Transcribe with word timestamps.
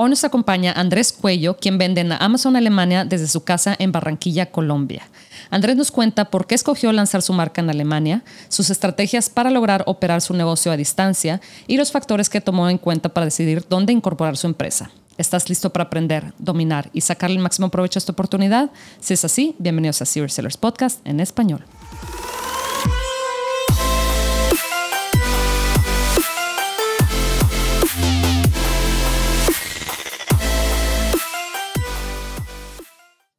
Hoy 0.00 0.10
nos 0.10 0.22
acompaña 0.22 0.72
Andrés 0.74 1.12
Cuello, 1.12 1.56
quien 1.56 1.76
vende 1.76 2.02
en 2.02 2.12
Amazon 2.12 2.54
Alemania 2.54 3.04
desde 3.04 3.26
su 3.26 3.42
casa 3.42 3.74
en 3.80 3.90
Barranquilla, 3.90 4.52
Colombia. 4.52 5.02
Andrés 5.50 5.74
nos 5.74 5.90
cuenta 5.90 6.26
por 6.26 6.46
qué 6.46 6.54
escogió 6.54 6.92
lanzar 6.92 7.20
su 7.20 7.32
marca 7.32 7.62
en 7.62 7.68
Alemania, 7.68 8.22
sus 8.48 8.70
estrategias 8.70 9.28
para 9.28 9.50
lograr 9.50 9.82
operar 9.86 10.20
su 10.20 10.34
negocio 10.34 10.70
a 10.70 10.76
distancia 10.76 11.40
y 11.66 11.78
los 11.78 11.90
factores 11.90 12.28
que 12.28 12.40
tomó 12.40 12.70
en 12.70 12.78
cuenta 12.78 13.08
para 13.08 13.24
decidir 13.24 13.64
dónde 13.68 13.92
incorporar 13.92 14.36
su 14.36 14.46
empresa. 14.46 14.92
¿Estás 15.16 15.48
listo 15.48 15.70
para 15.70 15.86
aprender, 15.86 16.32
dominar 16.38 16.90
y 16.92 17.00
sacarle 17.00 17.34
el 17.34 17.42
máximo 17.42 17.68
provecho 17.68 17.98
a 17.98 18.02
esta 18.02 18.12
oportunidad? 18.12 18.70
Si 19.00 19.14
es 19.14 19.24
así, 19.24 19.56
bienvenidos 19.58 20.00
a 20.00 20.06
Serious 20.06 20.32
Sellers 20.32 20.56
Podcast 20.56 21.04
en 21.04 21.18
español. 21.18 21.64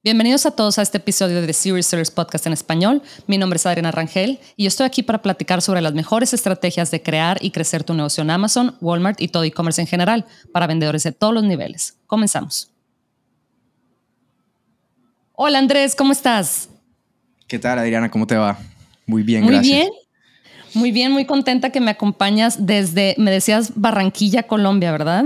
Bienvenidos 0.02 0.46
a 0.46 0.52
todos 0.52 0.80
a 0.80 0.82
este 0.82 0.98
episodio 0.98 1.42
de 1.42 1.52
Serious 1.52 1.88
Sellers 1.88 2.10
Podcast 2.10 2.48
en 2.48 2.54
español. 2.54 3.02
Mi 3.28 3.38
nombre 3.38 3.58
es 3.58 3.66
Adriana 3.66 3.92
Rangel 3.92 4.40
y 4.56 4.64
yo 4.64 4.70
estoy 4.70 4.86
aquí 4.86 5.04
para 5.04 5.22
platicar 5.22 5.62
sobre 5.62 5.82
las 5.82 5.94
mejores 5.94 6.34
estrategias 6.34 6.90
de 6.90 7.04
crear 7.04 7.38
y 7.42 7.52
crecer 7.52 7.84
tu 7.84 7.94
negocio 7.94 8.22
en 8.22 8.30
Amazon, 8.30 8.78
Walmart 8.80 9.20
y 9.20 9.28
todo 9.28 9.44
e-commerce 9.44 9.82
en 9.82 9.88
general 9.88 10.26
para 10.54 10.68
vendedores 10.68 11.04
de 11.04 11.12
todos 11.12 11.34
los 11.34 11.44
niveles. 11.44 11.98
Comenzamos. 12.08 12.72
Hola 15.34 15.60
Andrés, 15.60 15.96
¿cómo 15.96 16.14
estás? 16.14 16.70
¿Qué 17.46 17.60
tal 17.60 17.78
Adriana? 17.78 18.10
¿Cómo 18.10 18.26
te 18.26 18.38
va? 18.38 18.58
Muy 19.06 19.24
bien, 19.24 19.44
muy 19.44 19.52
gracias. 19.52 19.74
Muy 19.74 19.82
bien. 19.82 19.94
Muy 20.76 20.92
bien, 20.92 21.12
muy 21.12 21.26
contenta 21.26 21.72
que 21.72 21.82
me 21.82 21.92
acompañas 21.92 22.66
desde, 22.66 23.16
me 23.18 23.32
decías, 23.32 23.74
Barranquilla, 23.76 24.44
Colombia, 24.44 24.94
¿verdad? 24.94 25.26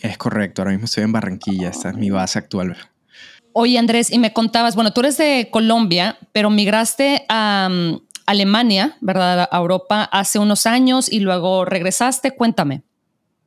Es 0.00 0.18
correcto, 0.18 0.62
ahora 0.62 0.72
mismo 0.72 0.86
estoy 0.86 1.04
en 1.04 1.12
Barranquilla, 1.12 1.68
esta 1.68 1.90
es 1.90 1.94
mi 1.94 2.10
base 2.10 2.40
actual. 2.40 2.76
Oye, 3.52 3.78
Andrés, 3.78 4.12
y 4.12 4.18
me 4.18 4.32
contabas, 4.32 4.74
bueno, 4.74 4.92
tú 4.92 5.00
eres 5.00 5.16
de 5.18 5.48
Colombia, 5.50 6.18
pero 6.32 6.50
migraste 6.50 7.24
a 7.28 7.68
um, 7.70 8.00
Alemania, 8.26 8.96
¿verdad? 9.00 9.48
A 9.50 9.58
Europa 9.58 10.04
hace 10.04 10.38
unos 10.38 10.66
años 10.66 11.10
y 11.10 11.20
luego 11.20 11.64
regresaste. 11.64 12.32
Cuéntame. 12.32 12.82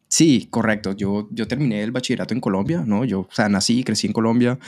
Sí, 0.07 0.47
correcto. 0.49 0.91
Yo, 0.93 1.29
yo 1.31 1.47
terminé 1.47 1.83
el 1.83 1.91
bachillerato 1.91 2.33
en 2.33 2.41
Colombia, 2.41 2.83
¿no? 2.85 3.05
Yo, 3.05 3.21
o 3.21 3.29
sea, 3.31 3.47
nací 3.47 3.79
y 3.79 3.83
crecí 3.83 4.07
en 4.07 4.13
Colombia 4.13 4.59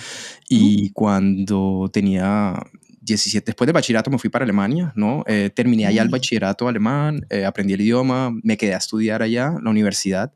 y 0.47 0.91
cuando 0.91 1.89
tenía 1.91 2.55
17, 3.01 3.47
después 3.47 3.65
del 3.65 3.73
bachillerato 3.73 4.09
me 4.09 4.17
fui 4.17 4.29
para 4.29 4.43
Alemania, 4.43 4.93
¿no? 4.95 5.25
Eh, 5.27 5.49
terminé 5.53 5.85
allá 5.85 6.01
el 6.01 6.07
bachillerato 6.07 6.69
alemán, 6.69 7.25
eh, 7.29 7.43
aprendí 7.43 7.73
el 7.73 7.81
idioma, 7.81 8.31
me 8.41 8.55
quedé 8.55 8.73
a 8.73 8.77
estudiar 8.77 9.21
allá, 9.21 9.57
la 9.61 9.69
universidad. 9.69 10.31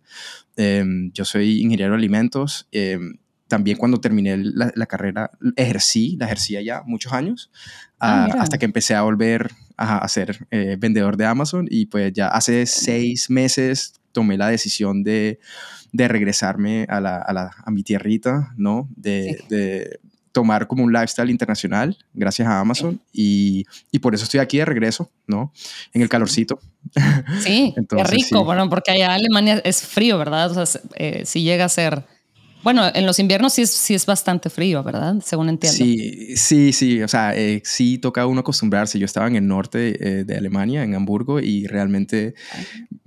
Eh, 0.57 0.83
yo 1.13 1.23
soy 1.23 1.61
ingeniero 1.61 1.93
de 1.93 1.97
alimentos 1.99 2.67
también 3.47 3.77
cuando 3.77 3.99
terminé 3.99 4.37
la, 4.37 4.85
carrera 4.85 5.31
ejercí, 5.55 6.17
la 6.17 6.25
ejercí 6.25 6.57
allá 6.57 6.83
muchos 6.85 7.13
años, 7.13 7.49
ah, 7.99 8.27
hasta 8.39 8.57
que 8.57 8.65
empecé 8.65 8.95
a 8.95 9.01
volver 9.01 9.51
a, 9.77 10.07
ser 10.07 10.47
eh, 10.51 10.75
vendedor 10.79 11.17
de 11.17 11.25
Amazon 11.25 11.67
y 11.69 11.85
pues 11.85 12.11
ya 12.13 12.27
hace 12.27 12.65
seis 12.65 13.29
meses 13.29 13.93
tomé 14.11 14.37
la 14.37 14.49
decisión 14.49 15.03
de, 15.03 15.39
de 15.91 16.07
regresarme 16.07 16.85
a, 16.89 16.99
la, 16.99 17.51
a, 17.63 17.71
mi 17.71 17.83
tierrita, 17.83 18.53
¿no? 18.57 18.89
De, 18.95 19.43
de, 19.49 19.99
tomar 20.31 20.67
como 20.67 20.83
un 20.83 20.93
lifestyle 20.93 21.31
internacional 21.31 21.97
gracias 22.13 22.47
a 22.47 22.59
Amazon 22.59 23.01
y, 23.11 23.65
y, 23.91 23.97
por 23.97 24.13
eso 24.13 24.23
estoy 24.23 24.39
aquí 24.39 24.59
de 24.59 24.65
regreso, 24.65 25.11
¿no? 25.25 25.51
En 25.93 26.03
el 26.03 26.09
calorcito. 26.09 26.59
Sí, 27.39 27.73
Entonces, 27.77 28.07
rico, 28.11 28.43
bueno, 28.45 28.69
porque 28.69 28.91
allá 28.91 29.15
Alemania 29.15 29.59
es 29.63 29.81
frío, 29.81 30.19
¿verdad? 30.19 30.55
O 30.55 30.65
sea, 30.65 30.81
eh, 30.93 31.23
si 31.25 31.41
llega 31.41 31.65
a 31.65 31.69
ser 31.69 32.03
bueno, 32.63 32.83
en 32.93 33.05
los 33.05 33.19
inviernos 33.19 33.53
sí 33.53 33.61
es, 33.61 33.71
sí 33.71 33.93
es 33.93 34.05
bastante 34.05 34.49
frío, 34.49 34.83
¿verdad? 34.83 35.15
Según 35.23 35.49
entiendo. 35.49 35.77
Sí, 35.77 36.35
sí, 36.35 36.73
sí. 36.73 37.01
O 37.01 37.07
sea, 37.07 37.35
eh, 37.35 37.61
sí 37.63 37.97
toca 37.97 38.25
uno 38.25 38.41
acostumbrarse. 38.41 38.99
Yo 38.99 39.05
estaba 39.05 39.27
en 39.27 39.35
el 39.35 39.47
norte 39.47 39.95
eh, 39.99 40.23
de 40.23 40.37
Alemania, 40.37 40.83
en 40.83 40.95
Hamburgo, 40.95 41.39
y 41.39 41.67
realmente 41.67 42.33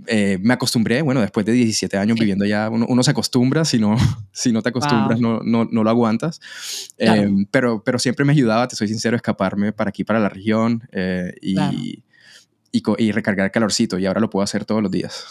eh, 0.06 0.38
me 0.40 0.54
acostumbré. 0.54 1.02
Bueno, 1.02 1.20
después 1.20 1.44
de 1.44 1.52
17 1.52 1.96
años 1.98 2.18
viviendo 2.18 2.44
allá, 2.44 2.70
uno, 2.70 3.02
se 3.02 3.10
acostumbra. 3.10 3.64
Si 3.64 3.78
no, 3.78 3.96
si 4.32 4.52
no 4.52 4.62
te 4.62 4.68
acostumbras, 4.70 5.20
no, 5.20 5.40
no, 5.44 5.64
no, 5.70 5.84
lo 5.84 5.90
aguantas. 5.90 6.40
pero, 7.50 7.82
pero 7.82 7.98
siempre 7.98 8.24
me 8.24 8.32
ayudaba, 8.32 8.68
te 8.68 8.76
soy 8.76 8.88
sincero, 8.88 9.14
a 9.14 9.18
escaparme 9.18 9.72
para 9.72 9.90
aquí, 9.90 10.04
para 10.04 10.20
la 10.20 10.28
región 10.28 10.88
y, 11.42 11.58
y, 12.72 12.82
y 12.98 13.12
recargar 13.12 13.46
el 13.46 13.52
calorcito. 13.52 13.98
Y 13.98 14.06
ahora 14.06 14.20
lo 14.20 14.30
puedo 14.30 14.44
hacer 14.44 14.64
todos 14.64 14.82
los 14.82 14.90
días. 14.90 15.26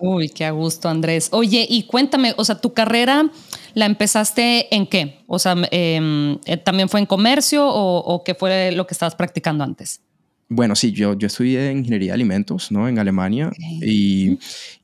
Uy, 0.00 0.30
qué 0.30 0.46
a 0.46 0.50
gusto, 0.50 0.88
Andrés. 0.88 1.28
Oye, 1.30 1.66
y 1.68 1.82
cuéntame, 1.82 2.32
o 2.38 2.44
sea, 2.44 2.58
tu 2.58 2.72
carrera 2.72 3.30
la 3.74 3.84
empezaste 3.84 4.74
en 4.74 4.86
qué? 4.86 5.18
O 5.26 5.38
sea, 5.38 5.54
em, 5.70 6.38
eh, 6.46 6.56
¿también 6.56 6.88
fue 6.88 7.00
en 7.00 7.06
comercio 7.06 7.68
o, 7.68 8.24
qué 8.24 8.34
fue 8.34 8.72
lo 8.72 8.86
que 8.86 8.94
estabas 8.94 9.14
practicando 9.14 9.62
antes? 9.62 10.00
Bueno, 10.48 10.74
sí, 10.74 10.90
yo, 10.92 11.16
yo 11.16 11.26
estudié 11.26 11.70
ingeniería 11.70 12.08
de 12.08 12.14
alimentos, 12.14 12.72
¿no? 12.72 12.88
En 12.88 12.98
Alemania 12.98 13.52
y, 13.82 14.38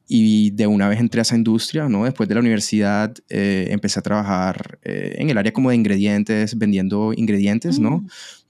y, 0.06 0.50
de 0.50 0.66
una 0.66 0.88
vez 0.88 1.00
entré 1.00 1.20
a 1.20 1.22
esa 1.22 1.34
industria, 1.34 1.88
¿no? 1.88 2.04
Después 2.04 2.28
de 2.28 2.34
la 2.34 2.40
universidad 2.40 3.12
eh, 3.28 3.68
empecé 3.70 3.98
a 3.98 4.02
trabajar 4.02 4.78
eh, 4.84 5.16
en 5.18 5.30
el 5.30 5.38
área 5.38 5.52
como 5.52 5.70
de 5.70 5.76
ingredientes, 5.76 6.56
vendiendo 6.56 7.12
ingredientes, 7.16 7.78
¿no? 7.80 7.98
Mm. 7.98 8.06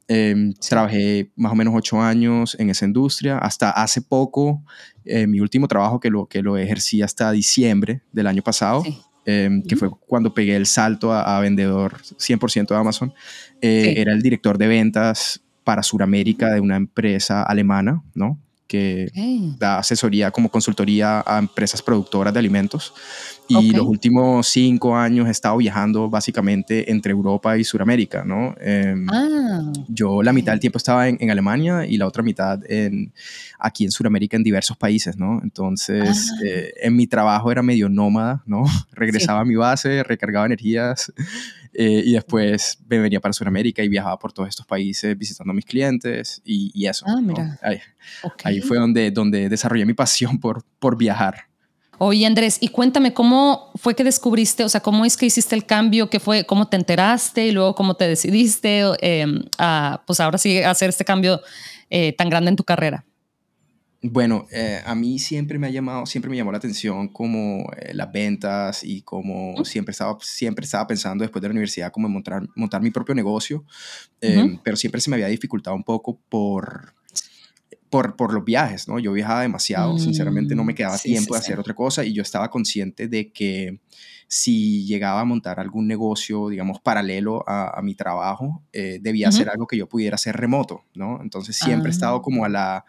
Em, 0.09 0.53
trabajé 0.53 1.33
más 1.35 1.51
o 1.51 1.57
menos 1.57 1.75
ocho 1.77 2.01
años 2.01 2.57
en 2.61 2.71
esa 2.71 2.85
industria. 2.85 3.39
Hasta 3.39 3.71
hace 3.71 4.01
poco, 4.01 4.63
eh, 5.05 5.27
mi 5.27 5.41
último 5.41 5.67
trabajo 5.67 5.99
que 5.99 6.11
lo, 6.11 6.27
que 6.27 6.43
lo 6.43 6.57
ejercí 6.57 7.03
hasta 7.03 7.33
diciembre 7.33 8.03
del 8.13 8.29
año 8.29 8.43
pasado, 8.43 8.85
em, 9.25 9.63
que 9.63 9.75
fue 9.75 9.91
cuando 10.07 10.33
pegué 10.33 10.55
el 10.55 10.67
salto 10.67 11.13
a, 11.13 11.41
vendedor 11.41 11.97
100% 12.19 12.75
de 12.75 12.81
Amazon, 12.81 13.13
eh, 13.61 13.95
era 13.97 14.13
el 14.13 14.23
director 14.23 14.59
de 14.59 14.69
ventas 14.69 15.43
para 15.65 15.83
Sudamérica 15.83 16.53
de 16.53 16.61
una 16.61 16.77
empresa 16.77 17.43
alemana, 17.43 18.05
¿no? 18.15 18.39
Que 18.67 19.11
da 19.59 19.79
asesoría 19.79 20.31
como 20.31 20.49
consultoría 20.49 21.23
a 21.27 21.39
empresas 21.39 21.83
productoras 21.83 22.33
de 22.33 22.39
alimentos. 22.41 22.93
Y 23.49 23.71
los 23.71 23.87
últimos 23.87 24.49
cinco 24.49 24.97
años 24.97 25.29
he 25.29 25.31
estado 25.31 25.57
viajando 25.59 26.11
básicamente 26.11 26.91
entre 26.91 27.13
Europa 27.13 27.57
y 27.57 27.63
Sudamérica, 27.63 28.25
¿no? 28.25 28.57
Em, 28.61 29.07
ah, 29.09 29.73
yo 29.89 30.21
la 30.23 30.33
mitad 30.33 30.53
del 30.53 30.61
tiempo 30.61 30.79
estaba 30.79 31.09
en, 31.09 31.31
Alemania 31.31 31.87
y 31.87 31.97
la 31.97 32.07
otra 32.09 32.25
mitad 32.25 32.61
en, 32.69 33.13
aquí 33.59 33.85
en 33.85 33.93
Sudamérica 33.93 34.37
en 34.37 34.43
diversos 34.43 34.77
países, 34.77 35.17
¿no? 35.17 35.41
Entonces, 35.45 36.33
ah. 36.33 36.41
eh, 36.45 36.75
en 36.83 36.97
mi 36.97 37.07
trabajo 37.07 37.53
era 37.53 37.63
medio 37.63 37.89
nómada, 37.89 38.43
¿no? 38.47 38.65
Regresaba 38.93 39.41
a 39.41 39.45
mi 39.45 39.55
base, 39.55 40.03
recargaba 40.03 40.47
energías 40.47 41.13
eh, 41.79 42.03
y 42.05 42.13
después 42.13 42.79
me 42.89 42.99
venía 42.99 43.21
para 43.21 43.33
Sudamérica 43.33 43.83
y 43.83 43.89
viajaba 43.89 44.19
por 44.19 44.33
todos 44.33 44.49
estos 44.49 44.67
países 44.67 45.17
visitando 45.17 45.53
a 45.53 45.55
mis 45.55 45.65
clientes 45.65 46.41
y, 46.45 46.87
eso. 46.87 47.05
Ah, 47.09 47.21
mira. 47.21 47.59
Ahí, 47.63 47.81
ahí, 48.45 48.61
fue 48.61 48.79
donde, 48.79 49.11
donde 49.11 49.49
desarrollé 49.49 49.85
mi 49.85 49.95
pasión 49.95 50.39
por, 50.39 50.65
por 50.79 50.97
viajar. 50.97 51.47
Oye, 51.99 52.27
Andrés, 52.27 52.59
y 52.61 52.69
cuéntame 52.69 53.15
cómo 53.15 53.73
fue 53.77 53.95
que 53.95 54.05
descubriste, 54.05 54.65
o 54.65 54.69
sea, 54.69 54.81
cómo 54.81 55.05
es 55.07 55.17
que 55.17 55.27
hiciste 55.27 55.55
el 55.55 55.65
cambio, 55.65 56.11
qué 56.11 56.21
fue, 56.21 56.45
cómo 56.45 56.69
te 56.69 56.77
enteraste 56.77 57.47
y 57.47 57.53
luego 57.53 57.75
cómo 57.75 57.95
te 57.95 58.07
decidiste 58.07 58.83
em, 59.01 59.43
a, 59.57 60.03
pues 60.07 60.21
ahora 60.21 60.37
sí, 60.37 60.59
hacer 60.59 60.91
este 60.91 61.07
cambio 61.07 61.41
eh, 61.89 62.13
tan 62.13 62.29
grande 62.29 62.51
en 62.51 62.57
tu 62.57 62.65
carrera. 62.65 63.06
Bueno, 64.03 64.47
eh, 64.53 64.81
a 64.85 64.95
mí 64.95 65.19
siempre 65.19 65.59
me 65.59 65.67
ha 65.67 65.71
llamado, 65.71 66.07
siempre 66.07 66.31
me 66.31 66.37
llamó 66.37 66.53
la 66.53 66.59
atención 66.59 67.09
como 67.09 67.71
eh, 67.77 67.95
las 67.95 68.13
ventas 68.13 68.85
y 68.85 69.03
como 69.03 69.65
siempre, 69.65 69.93
estaba, 69.93 70.19
siempre 70.21 70.65
estaba 70.65 70.87
pensando 70.87 71.23
después 71.23 71.41
de 71.41 71.49
la 71.49 71.53
universidad 71.53 71.91
como 71.91 72.09
montar, 72.09 72.43
montar 72.55 72.83
mi 72.83 72.91
propio 72.91 73.15
negocio, 73.15 73.65
em, 74.21 74.59
pero 74.63 74.77
siempre 74.77 75.01
se 75.01 75.11
me 75.11 75.17
había 75.17 75.29
dificultado 75.29 75.75
un 75.75 75.85
poco 75.85 76.21
por 76.29 76.95
por, 77.91 78.17
por 78.17 78.35
los 78.35 78.45
viajes, 78.45 78.89
¿no? 78.89 78.99
Yo 78.99 79.13
viajaba 79.13 79.43
demasiado, 79.43 79.97
sinceramente 79.99 80.55
no 80.55 80.65
me 80.65 80.73
mm, 80.73 80.77
quedaba 80.77 80.99
tiempo 80.99 81.35
de 81.35 81.41
hacer 81.41 81.59
otra 81.59 81.75
cosa 81.75 82.05
y 82.05 82.13
yo 82.13 82.21
estaba 82.23 82.51
consciente 82.51 83.07
de 83.07 83.31
que 83.31 83.79
si 84.29 84.85
llegaba 84.85 85.21
a 85.21 85.25
montar 85.25 85.61
algún 85.61 85.87
negocio, 85.87 86.49
digamos, 86.49 86.81
paralelo 86.81 87.45
a, 87.47 87.81
mi 87.83 87.95
trabajo, 87.95 88.63
eh, 88.73 88.99
debía 89.01 89.29
hacer 89.29 89.49
algo 89.49 89.69
que 89.69 89.77
yo 89.77 89.89
pudiera 89.89 90.17
hacer 90.17 90.37
remoto, 90.37 90.83
¿no? 90.95 91.21
Entonces 91.23 91.57
siempre 91.57 91.91
he 91.91 91.93
estado 91.93 92.23
como 92.23 92.45
a 92.45 92.49
la, 92.49 92.85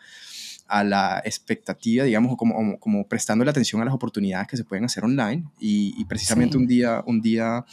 a 0.67 0.83
la 0.83 1.21
expectativa, 1.23 2.03
digamos, 2.03 2.35
como, 2.35 2.79
como 2.79 3.07
prestando 3.07 3.45
la 3.45 3.51
atención 3.51 3.81
a 3.81 3.85
las 3.85 3.93
oportunidades 3.93 4.47
que 4.47 4.57
se 4.57 4.63
pueden 4.63 4.85
hacer 4.85 5.03
online 5.03 5.45
y, 5.59 6.03
precisamente 6.05 6.57
un 6.57 6.67
día, 6.67 7.03
un 7.05 7.21
día 7.21 7.65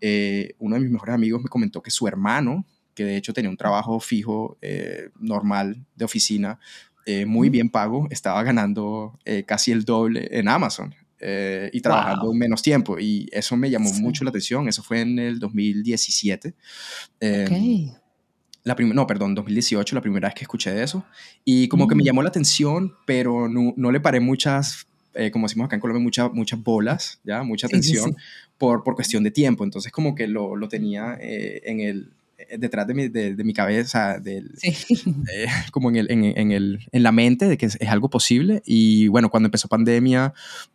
eh, 0.00 0.54
uno 0.58 0.76
de 0.76 0.82
mis 0.82 0.90
mejores 0.90 1.14
amigos 1.14 1.42
me 1.42 1.48
comentó 1.48 1.82
que 1.82 1.90
su 1.90 2.08
hermano, 2.08 2.64
que 2.94 3.04
de 3.04 3.16
hecho 3.16 3.32
tenía 3.32 3.50
un 3.50 3.56
trabajo 3.56 4.00
fijo, 4.00 4.58
eh, 4.62 5.10
normal, 5.18 5.84
de 5.94 6.04
oficina, 6.04 6.58
eh, 7.06 7.24
muy 7.24 7.48
bien 7.50 7.70
pago, 7.70 8.06
estaba 8.10 8.42
ganando 8.42 9.18
casi 9.46 9.72
el 9.72 9.84
doble 9.84 10.28
en 10.32 10.48
Amazon. 10.48 10.94
y 11.72 11.80
trabajando 11.82 12.32
menos 12.32 12.62
tiempo. 12.62 12.98
Y 12.98 13.28
eso 13.30 13.54
me 13.54 13.68
llamó 13.68 13.92
mucho 13.92 14.24
la 14.24 14.30
atención. 14.30 14.68
Eso 14.68 14.82
fue 14.82 15.02
en 15.02 15.18
el 15.18 15.38
2017. 15.38 16.54
Em, 17.20 17.92
la 18.64 18.74
no, 18.74 19.06
perdón, 19.06 19.34
2018, 19.34 19.94
la 19.94 20.02
primera 20.02 20.28
vez 20.28 20.34
que 20.34 20.44
escuché 20.44 20.72
de 20.72 20.82
eso. 20.82 21.04
Y 21.44 21.68
como 21.68 21.88
que 21.88 21.94
me 21.94 22.02
mm. 22.02 22.06
llamó 22.06 22.22
la 22.22 22.28
atención, 22.28 22.94
pero 23.06 23.48
no, 23.48 23.72
no 23.76 23.90
le 23.90 24.00
paré 24.00 24.20
muchas 24.20 24.86
eh, 25.14 25.30
como 25.30 25.46
decimos 25.46 25.66
acá 25.66 25.76
en 25.76 25.80
Colombia, 25.80 26.02
mucha, 26.02 26.28
muchas 26.28 26.62
bolas, 26.62 27.20
¿ya? 27.24 27.42
Mucha 27.42 27.66
atención 27.66 28.16
Por, 28.58 28.84
por 28.84 28.94
cuestión 28.94 29.24
de 29.24 29.30
tiempo. 29.30 29.64
Entonces 29.64 29.90
como 29.90 30.14
que 30.14 30.28
lo, 30.28 30.54
lo 30.56 30.68
tenía 30.68 31.18
eh, 31.20 31.62
en 31.64 31.80
el 31.80 32.10
detrás 32.58 32.86
de 32.86 32.94
mi, 32.94 33.08
de, 33.08 33.44
mi 33.44 33.52
cabeza, 33.52 34.18
del, 34.18 34.52
eh, 34.62 35.46
como 35.72 35.90
en, 35.90 35.96
el, 35.96 36.10
en, 36.10 36.24
en, 36.24 36.52
el, 36.52 36.80
en, 36.92 37.02
la 37.02 37.12
mente 37.12 37.46
de 37.48 37.56
que 37.56 37.66
es, 37.66 37.78
algo 37.88 38.10
posible. 38.10 38.62
Y 38.64 39.08
bueno, 39.08 39.30
cuando 39.30 39.46
empezó 39.46 39.68
pandemia 39.68 40.32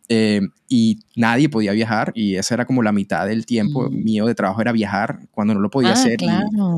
eh, 0.08 0.40
y 0.68 1.00
nadie 1.14 1.48
podía 1.48 1.72
viajar, 1.72 2.12
y 2.14 2.36
esa 2.36 2.54
era 2.54 2.66
como 2.66 2.82
la 2.82 2.92
mitad 2.92 3.26
del 3.26 3.46
tiempo 3.46 3.90
mm. 3.90 4.04
mío 4.04 4.26
de 4.26 4.34
trabajo 4.34 4.60
era 4.60 4.72
viajar 4.72 5.20
cuando 5.30 5.54
no 5.54 5.60
lo 5.60 5.70
podía 5.70 5.90
ah, 5.90 5.94
hacer. 5.94 6.18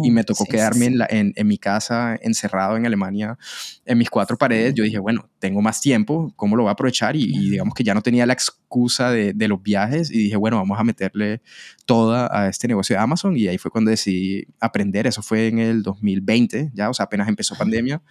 Y, 0.05 0.11
me 0.11 0.25
tocó 0.25 0.45
quedarme 0.45 0.87
En, 0.87 0.99
la, 0.99 1.07
en, 1.11 1.33
en, 1.37 1.47
mi 1.47 1.59
casa 1.59 2.19
encerrado 2.21 2.77
en 2.77 2.87
Alemania, 2.87 3.39
en 3.85 3.99
mis 3.99 4.11
cuatro 4.11 4.37
paredes. 4.37 4.75
Yo 4.75 4.85
dije, 4.85 4.99
bueno, 4.99 5.29
tengo 5.39 5.63
más 5.63 5.81
tiempo, 5.81 6.33
¿cómo 6.37 6.57
lo 6.57 6.65
voy 6.65 6.71
a 6.71 6.73
aprovechar? 6.73 7.17
Y, 7.17 7.25
y 7.25 7.51
digamos 7.51 7.75
que 7.75 7.85
ya 7.85 7.95
no 7.95 8.03
tenía 8.03 8.27
la 8.27 8.33
excusa 8.33 9.11
de, 9.11 9.33
de 9.33 9.49
los 9.49 9.63
viajes 9.63 10.11
y 10.11 10.19
dije, 10.19 10.37
bueno, 10.37 10.57
vamos 10.57 10.79
a 10.79 10.85
meterle 10.85 11.41
toda 11.87 12.29
a 12.33 12.49
este 12.49 12.69
negocio 12.69 12.97
de 12.97 13.03
Amazon 13.03 13.37
y 13.37 13.49
ahí 13.49 13.59
fue 13.59 13.71
cuando 13.71 13.91
decidí 13.91 14.47
aprender, 14.61 15.07
eso 15.07 15.23
fue 15.23 15.49
en 15.49 15.59
el 15.59 15.83
2020, 15.83 16.73
ya, 16.75 16.91
o 16.91 16.95
sea, 16.95 17.05
apenas 17.05 17.29
empezó 17.29 17.55
pandemia, 17.55 18.03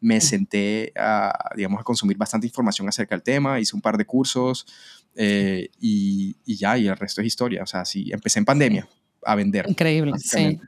me 0.00 0.20
senté 0.20 0.92
a, 0.96 1.50
digamos, 1.56 1.80
a 1.80 1.84
consumir 1.84 2.16
bastante 2.16 2.46
información 2.46 2.88
acerca 2.88 3.14
del 3.14 3.22
tema, 3.22 3.58
hice 3.58 3.74
un 3.74 3.82
par 3.82 3.96
de 3.96 4.04
cursos 4.04 4.66
eh, 5.14 5.70
y, 5.80 6.36
y, 6.44 6.56
ya, 6.56 6.76
y 6.76 6.86
el 6.86 6.96
resto 6.96 7.20
es 7.20 7.26
historia, 7.26 7.62
o 7.62 7.66
sea, 7.66 7.84
sí, 7.84 8.10
empecé 8.12 8.38
en 8.38 8.44
pandemia 8.44 8.88
a 9.24 9.34
vender. 9.34 9.66
Increíble, 9.68 10.12
sí. 10.18 10.60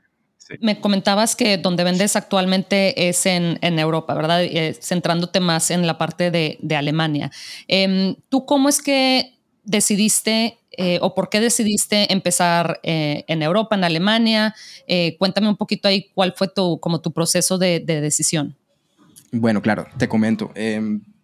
Me 0.61 0.79
comentabas 0.79 1.35
que 1.35 1.57
donde 1.57 1.83
vendes 1.83 2.15
actualmente 2.15 3.09
es 3.09 3.25
en, 3.25 3.59
en 3.61 3.79
Europa, 3.79 4.13
¿verdad? 4.13 4.43
Eh, 4.43 4.77
centrándote 4.79 5.39
más 5.39 5.71
en 5.71 5.85
la 5.85 5.97
parte 5.97 6.31
de, 6.31 6.57
de 6.61 6.75
Alemania. 6.75 7.31
Eh, 7.67 8.15
¿Tú 8.29 8.45
cómo 8.45 8.69
es 8.69 8.81
que 8.81 9.37
decidiste 9.63 10.57
eh, 10.71 10.99
o 11.01 11.15
por 11.15 11.29
qué 11.29 11.39
decidiste 11.39 12.11
empezar 12.13 12.79
eh, 12.83 13.25
en 13.27 13.41
Europa, 13.41 13.75
en 13.75 13.83
Alemania? 13.83 14.55
Cuéntame 15.17 15.49
un 15.49 15.57
poquito 15.57 15.87
ahí 15.87 16.09
cuál 16.13 16.33
fue 16.35 16.47
tu, 16.47 16.79
como 16.79 17.01
tu 17.01 17.11
proceso 17.11 17.57
de, 17.57 17.79
decisión. 17.79 18.55
Bueno, 19.31 19.61
claro, 19.61 19.87
te 19.97 20.07
comento. 20.07 20.51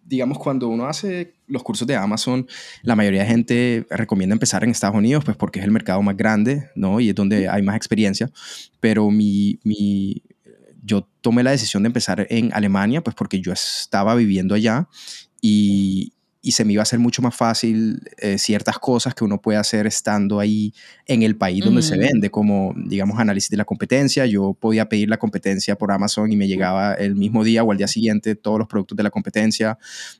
Digamos, 0.06 0.38
cuando 0.38 0.68
uno 0.68 0.86
hace 0.86 1.34
los 1.46 1.62
cursos 1.62 1.86
de 1.86 1.96
Amazon, 1.96 2.46
la 2.82 2.94
mayoría 2.96 3.22
de 3.22 3.26
gente 3.26 3.86
recomienda 3.90 4.34
empezar 4.34 4.64
en 4.64 4.70
Estados 4.70 4.96
Unidos, 4.96 5.24
pues 5.24 5.36
porque 5.36 5.60
es 5.60 5.64
el 5.64 5.70
mercado 5.70 6.02
más 6.02 6.16
grande, 6.16 6.70
¿no? 6.74 7.00
Y 7.00 7.08
es 7.08 7.14
donde 7.14 7.48
hay 7.48 7.62
más 7.62 7.76
experiencia. 7.76 8.30
Pero 8.80 9.10
mi, 9.10 9.58
mi, 9.64 10.22
yo 10.82 11.08
tomé 11.20 11.42
la 11.42 11.50
decisión 11.50 11.82
de 11.82 11.88
empezar 11.88 12.26
en 12.30 12.52
Alemania, 12.52 13.02
pues 13.02 13.16
porque 13.16 13.40
yo 13.40 13.52
estaba 13.52 14.14
viviendo 14.14 14.54
allá 14.54 14.88
y, 15.40 16.13
y 16.44 16.52
se 16.52 16.62
me 16.66 16.74
iba 16.74 16.82
a 16.82 16.84
hacer 16.84 16.98
mucho 16.98 17.22
más 17.22 17.34
fácil 17.34 18.02
eh, 18.18 18.36
ciertas 18.36 18.78
cosas 18.78 19.14
que 19.14 19.24
uno 19.24 19.40
puede 19.40 19.58
hacer 19.58 19.86
estando 19.86 20.38
ahí 20.38 20.74
en 21.06 21.22
el 21.22 21.36
país 21.36 21.64
donde 21.64 21.80
se 21.80 21.96
vende, 21.96 22.30
como 22.30 22.74
digamos 22.76 23.18
análisis 23.18 23.48
de 23.48 23.56
la 23.56 23.64
competencia. 23.64 24.26
Yo 24.26 24.52
podía 24.52 24.86
pedir 24.86 25.08
la 25.08 25.16
competencia 25.16 25.74
por 25.76 25.90
Amazon 25.90 26.30
y 26.30 26.36
me 26.36 26.46
llegaba 26.46 26.92
el 26.94 27.14
mismo 27.14 27.44
día 27.44 27.64
o 27.64 27.72
al 27.72 27.78
día 27.78 27.88
siguiente 27.88 28.36
todos 28.36 28.58
los 28.58 28.68
productos 28.68 28.94
de 28.94 29.02
la 29.02 29.10
competencia. 29.10 29.78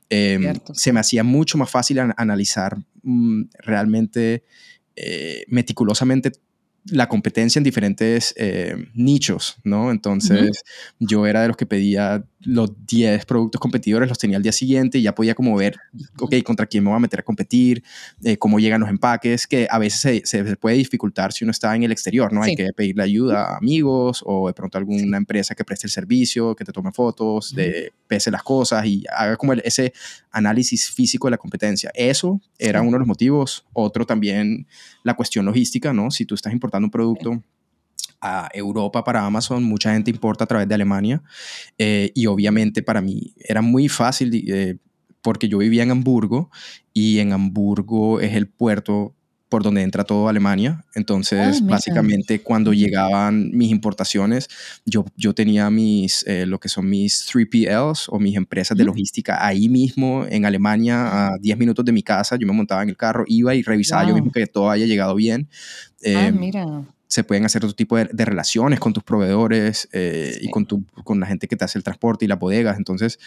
Em, 0.09 0.55
se 0.73 0.91
me 0.91 0.99
hacía 0.99 1.23
mucho 1.23 1.59
más 1.59 1.69
fácil 1.69 1.99
analizar 2.17 2.75
mm, 3.03 3.43
realmente 3.59 4.43
eh, 4.95 5.45
meticulosamente 5.47 6.31
la 6.85 7.09
competencia 7.09 7.59
en 7.59 7.63
diferentes 7.63 8.33
eh, 8.37 8.75
nichos, 8.93 9.57
¿no? 9.63 9.91
Entonces 9.91 10.63
yo 10.99 11.25
era 11.25 11.41
de 11.41 11.47
los 11.47 11.57
que 11.57 11.65
pedía 11.65 12.23
los 12.41 12.71
10 12.85 13.25
productos 13.25 13.59
competidores, 13.59 14.07
los 14.07 14.19
tenía 14.19 14.37
al 14.37 14.43
día 14.43 14.51
siguiente 14.51 14.99
y 14.99 15.01
ya 15.01 15.15
podía 15.15 15.33
como 15.33 15.55
ver, 15.55 15.77
ok, 16.19 16.35
contra 16.43 16.67
quién 16.67 16.83
me 16.83 16.91
voy 16.91 16.97
a 16.97 16.99
meter 16.99 17.21
a 17.21 17.23
competir, 17.23 17.83
eh, 18.23 18.37
cómo 18.37 18.59
llegan 18.59 18.81
los 18.81 18.89
empaques, 18.89 19.47
que 19.47 19.67
a 19.69 19.79
veces 19.79 20.21
se, 20.25 20.55
puede 20.57 20.77
dificultar 20.77 21.33
si 21.33 21.43
uno 21.43 21.51
está 21.51 21.75
en 21.75 21.83
el 21.83 21.91
exterior, 21.91 22.31
¿no? 22.31 22.43
Hay 22.43 22.55
que 22.55 22.71
pedirle 22.73 23.03
ayuda 23.03 23.45
a 23.45 23.57
amigos 23.57 24.21
o 24.23 24.47
de 24.47 24.53
pronto 24.53 24.77
alguna 24.77 25.17
empresa 25.17 25.55
que 25.55 25.65
preste 25.65 25.87
el 25.87 25.91
servicio, 25.91 26.55
que 26.55 26.65
te 26.65 26.71
tome 26.71 26.91
fotos, 26.91 27.55
de 27.55 27.93
pese 28.07 28.29
las 28.29 28.43
cosas 28.43 28.85
y 28.85 29.03
haga 29.09 29.37
como 29.37 29.53
ese 29.53 29.91
análisis 30.31 30.91
físico 30.91 31.27
de 31.27 31.31
la 31.31 31.37
competencia. 31.37 31.89
Eso 31.95 32.39
era 32.59 32.81
uno 32.81 32.91
de 32.91 32.99
los 32.99 33.07
motivos. 33.07 33.65
Otro 33.73 34.05
también 34.05 34.67
la 35.03 35.15
cuestión 35.15 35.45
logística, 35.45 35.93
¿no? 35.93 36.11
Si 36.11 36.25
tú 36.25 36.35
estás 36.35 36.53
importando 36.53 36.74
un 36.83 36.91
producto 36.91 37.43
a 38.21 38.49
Europa 38.53 39.03
para 39.03 39.25
Amazon, 39.25 39.63
mucha 39.63 39.93
gente 39.93 40.11
importa 40.11 40.43
a 40.43 40.47
través 40.47 40.67
de 40.67 40.75
Alemania 40.75 41.21
eh, 41.77 42.11
y 42.15 42.25
obviamente 42.25 42.81
para 42.81 43.01
mí 43.01 43.33
era 43.37 43.61
muy 43.61 43.87
fácil 43.87 44.31
eh, 44.33 44.77
porque 45.21 45.47
yo 45.47 45.57
vivía 45.59 45.83
en 45.83 45.91
Hamburgo 45.91 46.49
y 46.93 47.19
en 47.19 47.33
Hamburgo 47.33 48.19
es 48.19 48.33
el 48.33 48.47
puerto 48.47 49.14
por 49.49 49.63
donde 49.63 49.81
entra 49.81 50.03
todo 50.03 50.27
Alemania. 50.27 50.83
Entonces, 50.95 51.59
ah, 51.61 51.65
básicamente, 51.65 52.41
cuando 52.41 52.73
llegaban 52.73 53.51
mis 53.51 53.71
importaciones, 53.71 54.49
yo, 54.85 55.05
yo 55.15 55.33
tenía 55.33 55.69
mis, 55.69 56.25
eh, 56.27 56.45
lo 56.45 56.59
que 56.59 56.69
son 56.69 56.89
mis 56.89 57.25
3PLs 57.27 58.07
o 58.09 58.19
mis 58.19 58.35
empresas 58.35 58.77
de 58.77 58.83
logística 58.83 59.45
ahí 59.45 59.69
mismo 59.69 60.25
en 60.27 60.45
Alemania, 60.45 61.27
a 61.27 61.37
10 61.37 61.57
minutos 61.57 61.85
de 61.85 61.91
mi 61.91 62.03
casa. 62.03 62.35
Yo 62.37 62.47
me 62.47 62.53
montaba 62.53 62.83
en 62.83 62.89
el 62.89 62.97
carro, 62.97 63.23
iba 63.27 63.53
y 63.55 63.61
revisaba 63.61 64.07
yo 64.07 64.13
mismo 64.13 64.31
que 64.31 64.47
todo 64.47 64.69
haya 64.69 64.85
llegado 64.85 65.15
bien. 65.15 65.47
em, 66.01 66.37
mira 66.39 66.85
se 67.07 67.23
pueden 67.23 67.45
hacer 67.45 67.63
otro 67.63 67.75
tipo 67.75 67.97
de, 67.97 68.25
relaciones 68.25 68.79
con 68.79 68.91
tus 68.91 69.03
proveedores 69.03 69.87
eh, 69.93 70.37
y 70.41 70.49
con, 70.49 70.65
tu, 70.65 70.83
con 71.03 71.19
la 71.19 71.27
gente 71.27 71.47
que 71.47 71.55
te 71.55 71.63
hace 71.63 71.77
el 71.77 71.83
transporte 71.83 72.25
y 72.25 72.27
las 72.27 72.39
bodegas. 72.39 72.77
Entonces, 72.77 73.19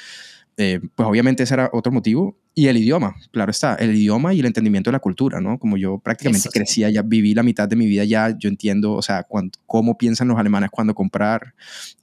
eh, 0.61 0.81
pues 0.97 1.09
obviamente 1.09 1.45
ese 1.45 1.55
era 1.55 1.71
otro 1.73 1.93
motivo. 1.93 2.37
Y 2.53 2.67
el 2.67 2.77
idioma, 2.77 3.15
claro 3.31 3.53
está, 3.53 3.77
el 3.77 3.95
idioma 3.95 4.35
y 4.35 4.41
el 4.41 4.47
entendimiento 4.47 4.91
de 4.91 4.93
la 4.93 4.99
cultura, 4.99 5.41
¿no? 5.41 5.57
Como 5.61 5.77
yo 5.77 6.01
prácticamente 6.01 6.49
crecía, 6.53 6.91
ya 6.91 7.03
viví 7.03 7.33
la 7.33 7.45
mitad 7.45 7.69
de 7.69 7.77
mi 7.77 7.87
vida 7.87 8.03
ya, 8.03 8.37
yo 8.37 8.49
entiendo, 8.49 8.95
o 8.95 9.03
sea, 9.03 9.25
cómo 9.67 9.97
piensan 9.97 10.27
los 10.27 10.37
alemanes 10.37 10.71
cuando 10.71 10.93
comprar, 10.93 11.55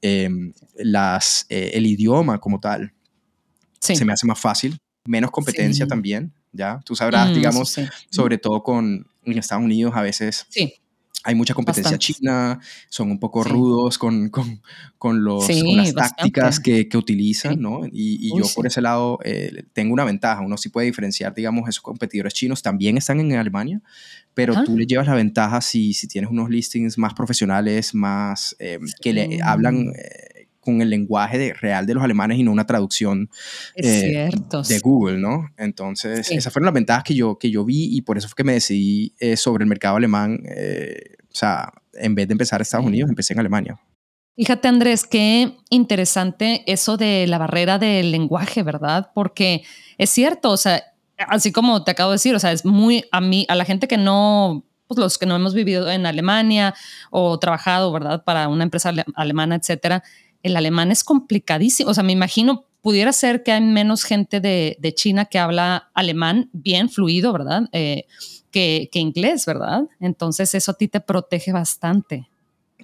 em, 0.01 0.53
las, 0.77 1.45
eh, 1.49 1.71
el 1.73 1.85
idioma 1.85 2.39
como 2.39 2.61
tal. 2.61 2.93
Se 3.79 4.05
me 4.05 4.13
hace 4.13 4.25
más 4.25 4.39
fácil, 4.39 4.77
menos 5.05 5.29
competencia 5.29 5.85
también, 5.85 6.31
¿ya? 6.53 6.79
Tú 6.85 6.95
sabrás, 6.95 7.31
mm, 7.31 7.33
digamos, 7.33 7.75
sobre 8.09 8.37
todo 8.37 8.63
con 8.63 9.05
en 9.25 9.37
Estados 9.37 9.65
Unidos 9.65 9.93
a 9.93 10.01
veces. 10.01 10.45
Sí 10.49 10.73
hay 11.25 11.33
mucha 11.33 11.55
competencia 11.55 11.97
china, 11.97 12.59
son 12.87 13.09
un 13.09 13.19
poco 13.19 13.43
rudos 13.43 13.97
con, 13.97 14.29
con, 14.29 14.61
con, 14.99 15.23
los, 15.23 15.49
las 15.49 15.93
tácticas 15.95 16.59
que, 16.59 16.87
que, 16.87 16.97
utilizan, 16.97 17.59
¿no? 17.59 17.87
Y, 17.87 18.27
y 18.27 18.37
yo 18.37 18.45
por 18.55 18.67
ese 18.67 18.79
lado 18.79 19.17
eh, 19.23 19.63
tengo 19.73 19.91
una 19.91 20.03
ventaja, 20.03 20.41
uno 20.41 20.55
sí 20.55 20.69
puede 20.69 20.85
diferenciar, 20.85 21.33
digamos, 21.33 21.67
esos 21.67 21.81
competidores 21.81 22.35
chinos 22.35 22.61
también 22.61 22.97
están 22.97 23.19
en 23.19 23.33
Alemania, 23.33 23.81
pero 24.35 24.63
tú 24.63 24.77
le 24.77 24.85
llevas 24.85 25.07
la 25.07 25.15
ventaja 25.15 25.61
si, 25.61 25.93
si 25.95 26.07
tienes 26.07 26.29
unos 26.29 26.47
listings 26.51 26.99
más 26.99 27.15
profesionales, 27.15 27.95
más 27.95 28.55
eh, 28.59 28.79
que 29.01 29.13
le 29.13 29.39
hablan... 29.41 29.93
Eh, 29.95 30.34
con 30.65 30.81
el 30.81 30.89
lenguaje 30.89 31.53
real 31.53 31.85
de 31.85 31.93
los 31.93 32.03
alemanes 32.03 32.37
y 32.37 32.43
no 32.43 32.51
una 32.51 32.65
traducción 32.65 33.29
de 33.77 34.79
Google, 34.83 35.19
¿no? 35.19 35.49
Entonces, 35.57 36.29
esas 36.31 36.51
fueron 36.51 36.65
las 36.65 36.73
ventajas 36.73 37.05
que 37.05 37.13
yo, 37.13 37.37
que 37.37 37.49
yo 37.49 37.63
vi 37.63 37.95
y 37.95 38.01
por 38.01 38.17
eso 38.17 38.27
fue 38.27 38.35
que 38.35 38.43
me 38.43 38.53
decidí 38.53 39.13
sobre 39.37 39.63
el 39.63 39.69
mercado 39.69 39.95
alemán 39.95 40.41
o 40.43 41.37
sea, 41.37 41.73
en 41.93 42.15
vez 42.15 42.29
de 42.29 42.31
empezar 42.31 42.59
en 42.59 42.61
Estados 42.61 42.85
Unidos, 42.85 43.09
empecé 43.09 43.33
en 43.33 43.39
Alemania. 43.39 43.77
Fíjate, 44.37 44.69
Andrés, 44.69 45.05
qué 45.05 45.57
interesante 45.69 46.63
eso 46.65 46.95
de 46.95 47.27
la 47.27 47.37
barrera 47.37 47.77
del 47.77 48.11
lenguaje, 48.11 48.63
¿verdad? 48.63 49.11
Porque 49.13 49.63
es 49.97 50.09
cierto, 50.09 50.51
o 50.51 50.57
sea, 50.57 50.81
así 51.17 51.51
como 51.51 51.83
te 51.83 51.91
acabo 51.91 52.11
de 52.11 52.15
decir, 52.15 52.35
o 52.35 52.39
sea, 52.39 52.53
es 52.53 52.65
muy 52.65 53.03
a 53.11 53.19
mí, 53.19 53.45
a 53.49 53.55
la 53.55 53.65
gente 53.65 53.87
que 53.87 53.97
no, 53.97 54.65
pues 54.87 54.97
los 54.97 55.17
que 55.17 55.25
no 55.25 55.35
hemos 55.35 55.53
vivido 55.53 55.91
en 55.91 56.05
Alemania 56.05 56.73
o 57.11 57.37
trabajado, 57.37 57.91
¿verdad? 57.91 58.23
Para 58.23 58.47
una 58.47 58.63
empresa 58.63 58.93
alemana, 59.15 59.55
etcétera, 59.55 60.03
el 60.45 60.55
alemán 60.55 60.91
es 60.91 61.03
complicadísimo. 61.03 61.89
O 61.89 61.93
sea, 61.95 62.03
me 62.03 62.11
imagino, 62.11 62.65
pudiera 62.81 63.11
ser 63.13 63.41
que 63.41 63.51
hay 63.51 63.61
menos 63.61 64.03
gente 64.03 64.39
de, 64.39 64.93
China 64.95 65.25
que 65.25 65.39
habla 65.39 65.89
alemán 65.95 66.51
bien 66.53 66.87
fluido, 66.87 67.33
¿verdad? 67.33 67.63
Eh, 67.71 68.05
que, 68.51 68.87
inglés, 68.93 69.47
¿verdad? 69.47 69.85
Entonces 69.99 70.53
eso 70.53 70.71
a 70.71 70.75
ti 70.75 70.87
te 70.87 71.01
protege 71.01 71.51
bastante. 71.51 72.29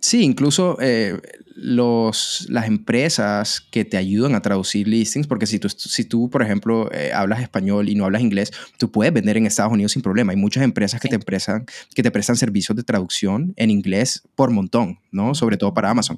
Sí, 0.01 0.23
incluso 0.23 0.77
eh, 0.81 1.21
los, 1.55 2.47
las 2.49 2.65
empresas 2.65 3.61
que 3.61 3.85
te 3.85 3.97
ayudan 3.97 4.33
a 4.33 4.41
traducir 4.41 4.87
listings, 4.87 5.27
porque 5.27 5.45
si 5.45 5.59
tú, 5.59 5.69
si 5.69 6.05
tú 6.05 6.27
por 6.29 6.41
ejemplo, 6.41 6.91
eh, 6.91 7.11
hablas 7.13 7.39
español 7.41 7.87
y 7.87 7.93
no 7.93 8.05
hablas 8.05 8.23
inglés, 8.23 8.51
tú 8.77 8.91
puedes 8.91 9.13
vender 9.13 9.37
en 9.37 9.45
Estados 9.45 9.71
Unidos 9.71 9.91
sin 9.91 10.01
problema. 10.01 10.31
Hay 10.31 10.37
muchas 10.37 10.63
empresas 10.63 10.99
que, 10.99 11.07
te, 11.07 11.19
prestan, 11.19 11.65
que 11.93 12.01
te 12.01 12.09
prestan 12.09 12.35
servicios 12.35 12.75
de 12.75 12.83
traducción 12.83 13.53
en 13.57 13.69
inglés 13.69 14.23
por 14.33 14.49
montón, 14.49 14.99
¿no? 15.11 15.35
Sobre 15.35 15.57
todo 15.57 15.71
para 15.71 15.91
Amazon. 15.91 16.17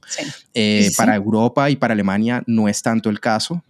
Eh, 0.54 0.90
para 0.96 1.16
Europa 1.16 1.70
y 1.70 1.76
para 1.76 1.94
Alemania 1.94 2.42
no 2.48 2.70
es 2.70 2.82
tanto 2.82 3.10
el 3.10 3.20
caso. 3.20 3.64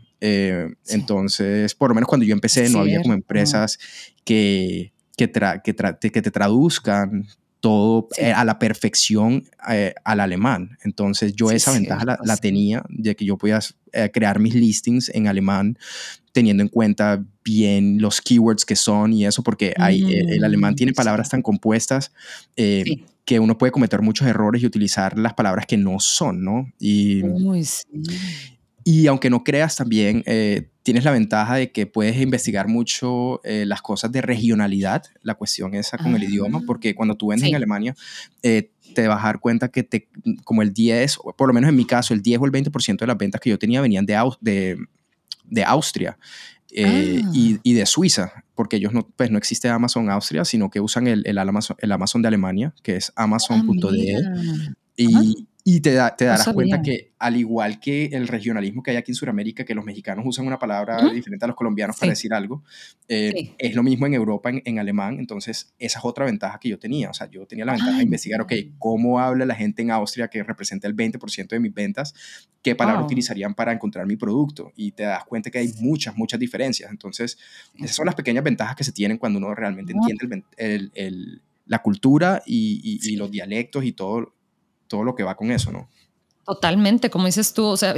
Entonces, 0.88 1.76
por 1.76 1.90
lo 1.90 1.96
menos 1.96 2.08
cuando 2.08 2.26
yo 2.26 2.34
empecé, 2.34 2.70
no 2.70 2.80
había 2.80 3.02
como 3.02 3.14
empresas 3.14 3.78
que 4.24 4.94
que, 5.16 5.30
que, 5.64 6.22
te 6.22 6.32
traduzcan 6.32 7.28
todo 7.64 8.10
eh, 8.18 8.34
a 8.34 8.44
la 8.44 8.60
perfección 8.60 9.46
eh, 9.70 9.94
al 10.04 10.20
alemán. 10.20 10.78
Entonces 10.84 11.34
yo 11.34 11.50
esa 11.50 11.72
ventaja 11.72 12.04
la, 12.22 12.36
tenía 12.36 12.84
de 12.90 13.16
que 13.16 13.24
yo 13.24 13.38
podía 13.38 13.60
eh, 13.94 14.12
crear 14.14 14.40
mis 14.40 14.54
listings 14.54 15.08
en 15.08 15.30
alemán 15.30 15.78
teniendo 16.34 16.62
en 16.62 16.68
cuenta 16.68 17.24
bien 17.42 18.02
los 18.02 18.20
keywords 18.20 18.66
que 18.66 18.76
son 18.76 19.14
y 19.14 19.26
eso, 19.26 19.44
porque 19.44 19.74
hay, 19.78 20.04
el 20.14 20.44
alemán 20.44 20.76
tiene 20.76 20.92
mm, 20.92 20.96
palabras 20.96 21.30
tan 21.30 21.42
compuestas 21.42 22.12
que 22.56 23.40
uno 23.40 23.58
puede 23.58 23.72
cometer 23.72 24.02
muchos 24.02 24.28
errores 24.28 24.62
y 24.62 24.66
utilizar 24.66 25.18
las 25.18 25.34
palabras 25.34 25.66
que 25.66 25.78
no 25.78 26.02
son, 26.02 26.44
¿no? 26.44 26.70
Y, 26.80 27.22
y 28.84 29.08
aunque 29.08 29.30
no 29.30 29.44
creas 29.44 29.78
también, 29.78 30.22
eh, 30.26 30.70
tienes 30.84 31.06
la 31.06 31.12
ventaja 31.12 31.56
de 31.56 31.72
que 31.72 31.88
puedes 31.88 32.20
investigar 32.20 32.68
mucho 32.68 33.42
eh, 33.44 33.66
las 33.66 33.82
cosas 33.82 34.12
de 34.12 34.22
regionalidad, 34.22 35.04
la 35.22 35.36
cuestión 35.36 35.74
esa 35.74 35.98
con 35.98 36.16
el 36.16 36.24
idioma, 36.24 36.62
porque 36.68 36.94
cuando 36.94 37.16
tú 37.16 37.28
vendes 37.28 37.50
en 37.50 37.56
Alemania, 37.56 37.96
eh, 38.44 38.70
te 38.94 39.08
vas 39.08 39.24
a 39.24 39.28
dar 39.28 39.40
cuenta 39.40 39.70
que 39.70 39.84
te, 39.84 40.10
como 40.44 40.62
el 40.62 40.74
10, 40.74 41.20
por 41.38 41.48
lo 41.48 41.54
menos 41.54 41.70
en 41.70 41.76
mi 41.76 41.86
caso, 41.86 42.14
el 42.14 42.22
10 42.22 42.42
o 42.42 42.46
el 42.46 42.52
20% 42.52 43.00
de 43.00 43.08
las 43.08 43.18
ventas 43.18 43.40
que 43.42 43.50
yo 43.50 43.58
tenía 43.58 43.82
venían 43.82 44.06
de, 44.06 44.22
de, 44.42 44.78
de 45.46 45.64
Austria. 45.64 46.18
Ah. 46.76 47.22
y, 47.34 47.74
de 47.74 47.86
Suiza, 47.86 48.44
porque 48.56 48.78
ellos 48.78 48.94
no, 48.94 49.08
pues 49.16 49.30
no 49.30 49.38
existe 49.38 49.70
Amazon 49.70 50.10
Austria, 50.10 50.44
sino 50.44 50.72
que 50.72 50.80
usan 50.80 51.06
el, 51.06 51.22
el, 51.28 51.38
Amazon, 51.38 51.78
el 51.80 51.92
Amazon 51.92 52.24
de 52.24 52.30
Alemania, 52.30 52.74
que 52.82 52.96
es 52.96 53.14
ah, 53.16 53.24
amazon.de. 53.24 54.24
y, 54.98 55.48
y 55.66 55.80
te, 55.80 55.92
te 56.18 56.26
darás 56.26 56.50
cuenta 56.50 56.82
que 56.82 57.14
al 57.20 57.38
igual 57.38 57.80
que 57.80 58.08
el 58.08 58.28
regionalismo 58.28 58.84
que 58.84 58.92
hay 58.92 58.98
aquí 58.98 59.12
en 59.12 59.16
Sudamérica, 59.16 59.64
que 59.64 59.74
los 59.74 59.86
mexicanos 59.86 60.26
usan 60.28 60.46
una 60.46 60.60
palabra 60.60 61.10
diferente 61.14 61.46
a 61.46 61.48
los 61.48 61.56
colombianos 61.56 61.98
para 61.98 62.10
decir 62.10 62.34
algo, 62.34 62.64
eh, 63.08 63.56
es 63.58 63.74
lo 63.74 63.82
mismo 63.82 64.06
en 64.06 64.14
Europa, 64.14 64.52
en, 64.54 64.80
alemán, 64.80 65.20
entonces 65.20 65.74
esa 65.80 66.00
es 66.00 66.06
otra 66.06 66.26
ventaja 66.26 66.60
que 66.60 66.68
yo 66.68 66.78
tenía, 66.78 67.10
o 67.10 67.14
sea, 67.14 67.30
yo 67.30 67.46
tenía 67.46 67.64
la 67.64 67.74
ventaja 67.74 67.96
de 67.96 68.04
investigar, 68.04 68.42
ok, 68.42 68.52
cómo 68.78 69.22
habla 69.22 69.46
la 69.46 69.56
gente 69.56 69.82
en 69.82 69.92
Austria 69.92 70.28
que 70.28 70.44
representa 70.44 70.86
el 70.88 70.98
20% 70.98 71.48
de 71.48 71.60
mis 71.62 71.74
ventas, 71.74 72.14
qué 72.62 72.76
palabra 72.76 73.02
utilizarían 73.02 73.54
para 73.54 73.72
encontrar 73.72 74.06
mi 74.06 74.18
producto, 74.18 74.74
y 74.76 74.92
te 74.92 75.04
das 75.04 75.24
cuenta 75.24 75.50
que 75.50 75.60
hay 75.60 75.72
muchas, 75.80 76.18
muchas 76.18 76.42
diferencias, 76.42 76.92
entonces 76.92 77.38
esas 77.78 77.96
son 77.96 78.06
las 78.06 78.16
pequeñas 78.16 78.44
ventajas 78.44 78.76
que 78.76 78.84
se 78.84 78.92
tienen 78.92 79.18
cuando 79.18 79.40
uno 79.40 79.56
realmente 79.56 79.94
entiende 79.94 80.44
el, 80.58 80.92
el, 80.94 81.42
la 81.68 81.82
cultura 81.82 82.44
y, 82.46 82.82
y, 82.84 83.14
y 83.14 83.16
los 83.16 83.32
dialectos 83.32 83.86
y 83.86 83.94
todo 83.94 84.34
todo 84.94 85.04
lo 85.04 85.16
que 85.16 85.24
va 85.24 85.34
con 85.34 85.50
eso, 85.50 85.72
¿no? 85.72 85.90
Totalmente, 86.46 87.10
como 87.10 87.26
dices 87.26 87.52
tú, 87.52 87.66
o 87.66 87.78
sea, 87.78 87.96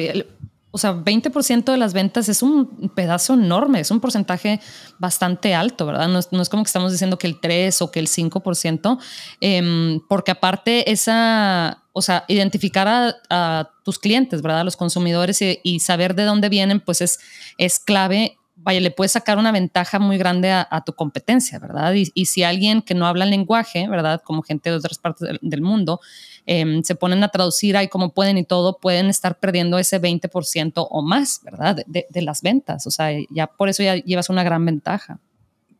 o 0.71 0.77
sea, 0.77 0.93
20% 0.93 1.73
de 1.73 1.77
las 1.77 1.91
ventas 1.91 2.29
es 2.29 2.41
un 2.41 2.89
pedazo 2.95 3.33
enorme, 3.33 3.81
es 3.81 3.91
un 3.91 3.99
porcentaje 3.99 4.61
bastante 4.97 5.53
alto, 5.53 5.85
¿verdad? 5.85 6.07
No 6.07 6.41
es, 6.41 6.49
como 6.49 6.63
que 6.63 6.67
estamos 6.67 6.93
diciendo 6.93 7.17
que 7.17 7.27
el 7.27 7.41
3 7.41 7.81
o 7.81 7.91
que 7.91 7.99
el 7.99 8.07
5%, 8.07 8.97
em, 9.41 9.99
porque 10.07 10.31
aparte 10.31 10.89
esa, 10.89 11.83
o 11.91 12.01
sea, 12.01 12.23
identificar 12.29 12.87
a, 13.29 13.69
tus 13.83 13.99
clientes, 13.99 14.41
¿verdad? 14.41 14.61
A 14.61 14.63
los 14.63 14.77
consumidores 14.77 15.41
y, 15.41 15.79
saber 15.81 16.15
de 16.15 16.23
dónde 16.23 16.47
vienen, 16.47 16.79
pues 16.79 17.01
es, 17.01 17.19
es 17.57 17.77
clave 17.77 18.37
vaya, 18.57 18.79
le 18.79 18.91
puedes 18.91 19.11
sacar 19.11 19.37
una 19.37 19.51
ventaja 19.51 19.99
muy 19.99 20.17
grande 20.17 20.51
a, 20.51 20.83
tu 20.85 20.93
competencia, 20.93 21.59
¿verdad? 21.59 21.93
Y, 21.93 22.25
si 22.25 22.43
alguien 22.43 22.81
que 22.81 22.95
no 22.95 23.05
habla 23.05 23.25
el 23.25 23.29
lenguaje, 23.29 23.87
¿verdad? 23.87 24.21
Como 24.23 24.41
gente 24.41 24.71
de 24.71 24.77
otras 24.77 24.97
partes 24.97 25.29
del 25.39 25.61
mundo, 25.61 25.99
Em, 26.47 26.83
se 26.83 26.93
ponen 26.93 27.23
a 27.23 27.29
traducir 27.29 27.75
ahí 27.75 27.87
como 27.87 28.13
pueden 28.13 28.37
y 28.37 28.43
todo, 28.43 28.77
pueden 28.77 29.07
estar 29.07 29.39
perdiendo 29.39 29.79
ese 29.79 29.99
20% 29.99 30.87
o 30.89 31.01
más, 31.01 31.41
¿verdad? 31.43 31.77
De, 31.87 32.21
las 32.21 32.43
ventas. 32.43 32.85
O 32.85 32.91
sea, 32.91 33.09
ya 33.31 33.47
por 33.47 33.67
eso 33.67 33.81
ya 33.81 33.95
llevas 33.95 34.29
una 34.29 34.43
gran 34.43 34.63
ventaja. 34.63 35.19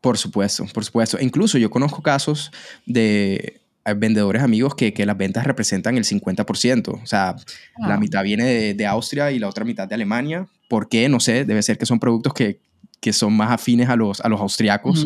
Por 0.02 0.18
supuesto, 0.18 0.66
por 0.74 0.84
supuesto. 0.84 1.18
Incluso 1.20 1.60
yo 1.60 1.70
conozco 1.70 2.02
casos 2.02 2.52
de 2.86 3.62
eh, 3.86 3.94
vendedores 3.96 4.42
amigos 4.42 4.74
que, 4.74 4.92
que 4.92 5.06
las 5.06 5.18
ventas 5.18 5.46
representan 5.46 5.98
el 5.98 6.04
50%. 6.04 7.00
O 7.02 7.06
sea, 7.06 7.36
la 7.78 7.96
ah. 7.96 8.00
mitad 8.00 8.24
viene 8.24 8.74
de, 8.74 8.86
Austria 8.88 9.32
y 9.32 9.38
la 9.38 9.48
otra 9.48 9.66
mitad 9.66 9.88
de 9.88 9.94
Alemania. 9.94 10.48
¿Por 10.68 10.90
qué? 10.90 11.10
No 11.10 11.20
sé, 11.20 11.46
debe 11.46 11.62
ser 11.62 11.78
que 11.78 11.86
son 11.86 12.00
productos 12.00 12.34
que, 12.34 12.60
que 13.00 13.14
son 13.14 13.34
más 13.34 13.52
afines 13.52 13.88
a 13.90 13.96
los, 13.96 14.20
a 14.20 14.30
los 14.30 14.42
austriacos. 14.42 15.06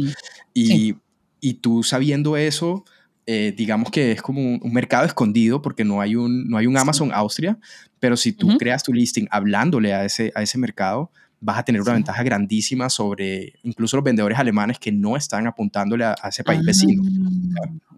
y, 0.53 0.95
y, 1.41 1.53
tú 1.55 1.83
sabiendo 1.83 2.37
eso, 2.37 2.85
eh, 3.31 3.53
digamos 3.55 3.91
que 3.91 4.13
es 4.13 4.23
como 4.23 4.41
un, 4.41 4.73
mercado 4.73 5.05
escondido 5.05 5.61
porque 5.61 5.85
no 5.85 6.01
hay 6.01 6.15
un, 6.15 6.49
no 6.49 6.57
hay 6.57 6.65
un 6.65 6.75
Amazon 6.75 7.11
Austria, 7.13 7.59
pero 7.99 8.17
si 8.17 8.33
tú 8.33 8.57
creas 8.57 8.81
tu 8.81 8.91
listing 8.91 9.27
hablándole 9.29 9.93
a 9.93 10.03
ese, 10.03 10.31
a 10.33 10.41
ese 10.41 10.57
mercado, 10.57 11.11
vas 11.39 11.59
a 11.59 11.63
tener 11.63 11.79
una 11.79 11.93
ventaja 11.93 12.23
grandísima 12.23 12.89
sobre 12.89 13.53
incluso 13.61 13.97
los 13.97 14.03
vendedores 14.03 14.39
alemanes 14.39 14.79
que 14.79 14.91
no 14.91 15.15
están 15.15 15.45
apuntándole 15.45 16.05
a, 16.05 16.15
ese 16.27 16.43
país 16.43 16.65
vecino. 16.65 17.03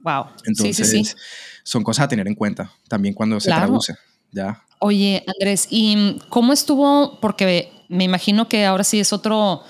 Wow. 0.01 0.25
Entonces, 0.43 1.15
son 1.63 1.81
cosas 1.81 2.03
a 2.03 2.07
tener 2.09 2.27
en 2.27 2.35
cuenta 2.35 2.69
también 2.89 3.13
cuando 3.13 3.39
se 3.39 3.51
traduce. 3.51 3.95
¿ya? 4.33 4.61
Oye, 4.79 5.23
Andrés, 5.27 5.65
¿y 5.69 6.19
cómo 6.27 6.51
estuvo? 6.51 7.21
Porque 7.21 7.71
me 7.87 8.03
imagino 8.03 8.49
que 8.49 8.65
ahora 8.65 8.83
sí 8.83 8.99
es 8.99 9.13
otro... 9.13 9.63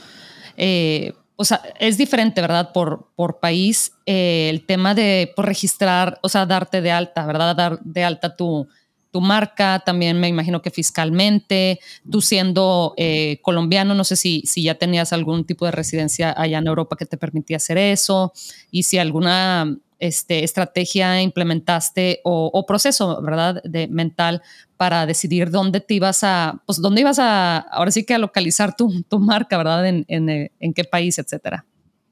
Eh, 0.58 1.13
o 1.36 1.46
sea, 1.46 1.62
es 1.80 1.98
diferente, 1.98 2.42
¿verdad? 2.42 2.72
Por, 2.72 3.10
por 3.16 3.40
país, 3.40 3.94
eh, 4.06 4.48
el 4.50 4.66
tema 4.66 4.94
de 4.94 5.32
por 5.36 5.46
registrar, 5.46 6.20
o 6.22 6.30
sea, 6.30 6.46
darte 6.46 6.82
de 6.82 6.92
alta, 6.92 7.26
¿verdad? 7.26 7.56
Dar 7.56 7.80
de 7.82 8.04
alta 8.04 8.36
tu, 8.36 8.68
tu 9.12 9.22
marca, 9.22 9.82
también 9.86 10.20
me 10.20 10.28
imagino 10.28 10.62
que 10.62 10.72
fiscalmente, 10.72 11.80
tú 12.10 12.22
siendo 12.22 12.94
eh, 12.98 13.40
colombiano, 13.42 13.94
no 13.94 14.04
sé 14.04 14.16
si, 14.16 14.42
si 14.46 14.64
ya 14.64 14.76
tenías 14.76 15.14
algún 15.14 15.46
tipo 15.46 15.66
de 15.66 15.72
residencia 15.72 16.34
allá 16.36 16.60
en 16.60 16.68
Europa 16.68 16.96
que 16.96 17.06
te 17.06 17.18
permitía 17.18 17.58
hacer 17.58 17.78
eso, 17.78 18.34
y 18.72 18.84
si 18.84 18.98
alguna 18.98 19.78
este, 20.02 20.44
estrategia 20.44 21.22
implementaste 21.22 22.22
o, 22.24 22.66
proceso, 22.66 23.22
¿verdad? 23.22 23.62
De 23.64 23.88
mental 23.88 24.42
para 24.82 25.06
decidir 25.06 25.52
dónde 25.52 25.80
te 25.80 25.94
ibas 25.94 26.24
a, 26.24 26.60
pues 26.66 26.82
dónde 26.82 27.02
ibas 27.02 27.20
a, 27.20 27.60
ahora 27.60 27.92
sí 27.92 28.04
que 28.04 28.16
a 28.16 28.18
localizar 28.18 28.76
tu, 28.76 29.04
tu 29.04 29.20
marca, 29.20 29.56
¿verdad? 29.56 29.86
En, 29.86 30.06
en, 30.08 30.50
en 30.60 30.74
qué 30.74 30.84
país, 30.84 31.20
etcétera. 31.20 31.68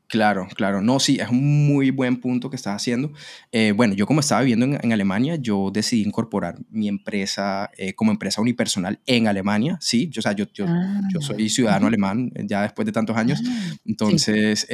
Claro, 0.10 0.48
claro. 0.56 0.82
No, 0.82 1.00
sí, 1.00 1.20
es 1.22 1.30
un 1.30 1.68
muy 1.68 1.92
buen 1.92 2.20
punto 2.20 2.50
que 2.50 2.56
estás 2.56 2.76
haciendo. 2.76 3.14
Eh, 3.52 3.74
bueno, 3.74 3.94
yo 3.94 4.08
como 4.08 4.22
estaba 4.22 4.42
viviendo 4.42 4.66
en, 4.66 4.92
Alemania, 4.92 5.36
yo 5.36 5.70
decidí 5.72 6.02
incorporar 6.02 6.58
mi 6.72 6.88
empresa 6.88 7.70
eh, 7.78 7.94
como 7.94 8.10
empresa 8.10 8.42
unipersonal 8.42 9.00
en 9.06 9.28
Alemania, 9.28 9.78
sí. 9.80 10.10
Yo, 10.10 10.22
o 10.22 10.24
sea, 10.24 10.32
yo, 10.32 10.46
yo, 10.52 10.66
yo 10.66 11.20
ah, 11.20 11.22
soy 11.22 11.48
ciudadano 11.48 11.86
alemán 11.86 12.32
eh, 12.34 12.44
ya 12.48 12.64
después 12.64 12.88
de 12.88 12.92
tantos 12.92 13.16
años. 13.16 13.40
Ah, 13.46 13.74
entonces, 13.86 14.66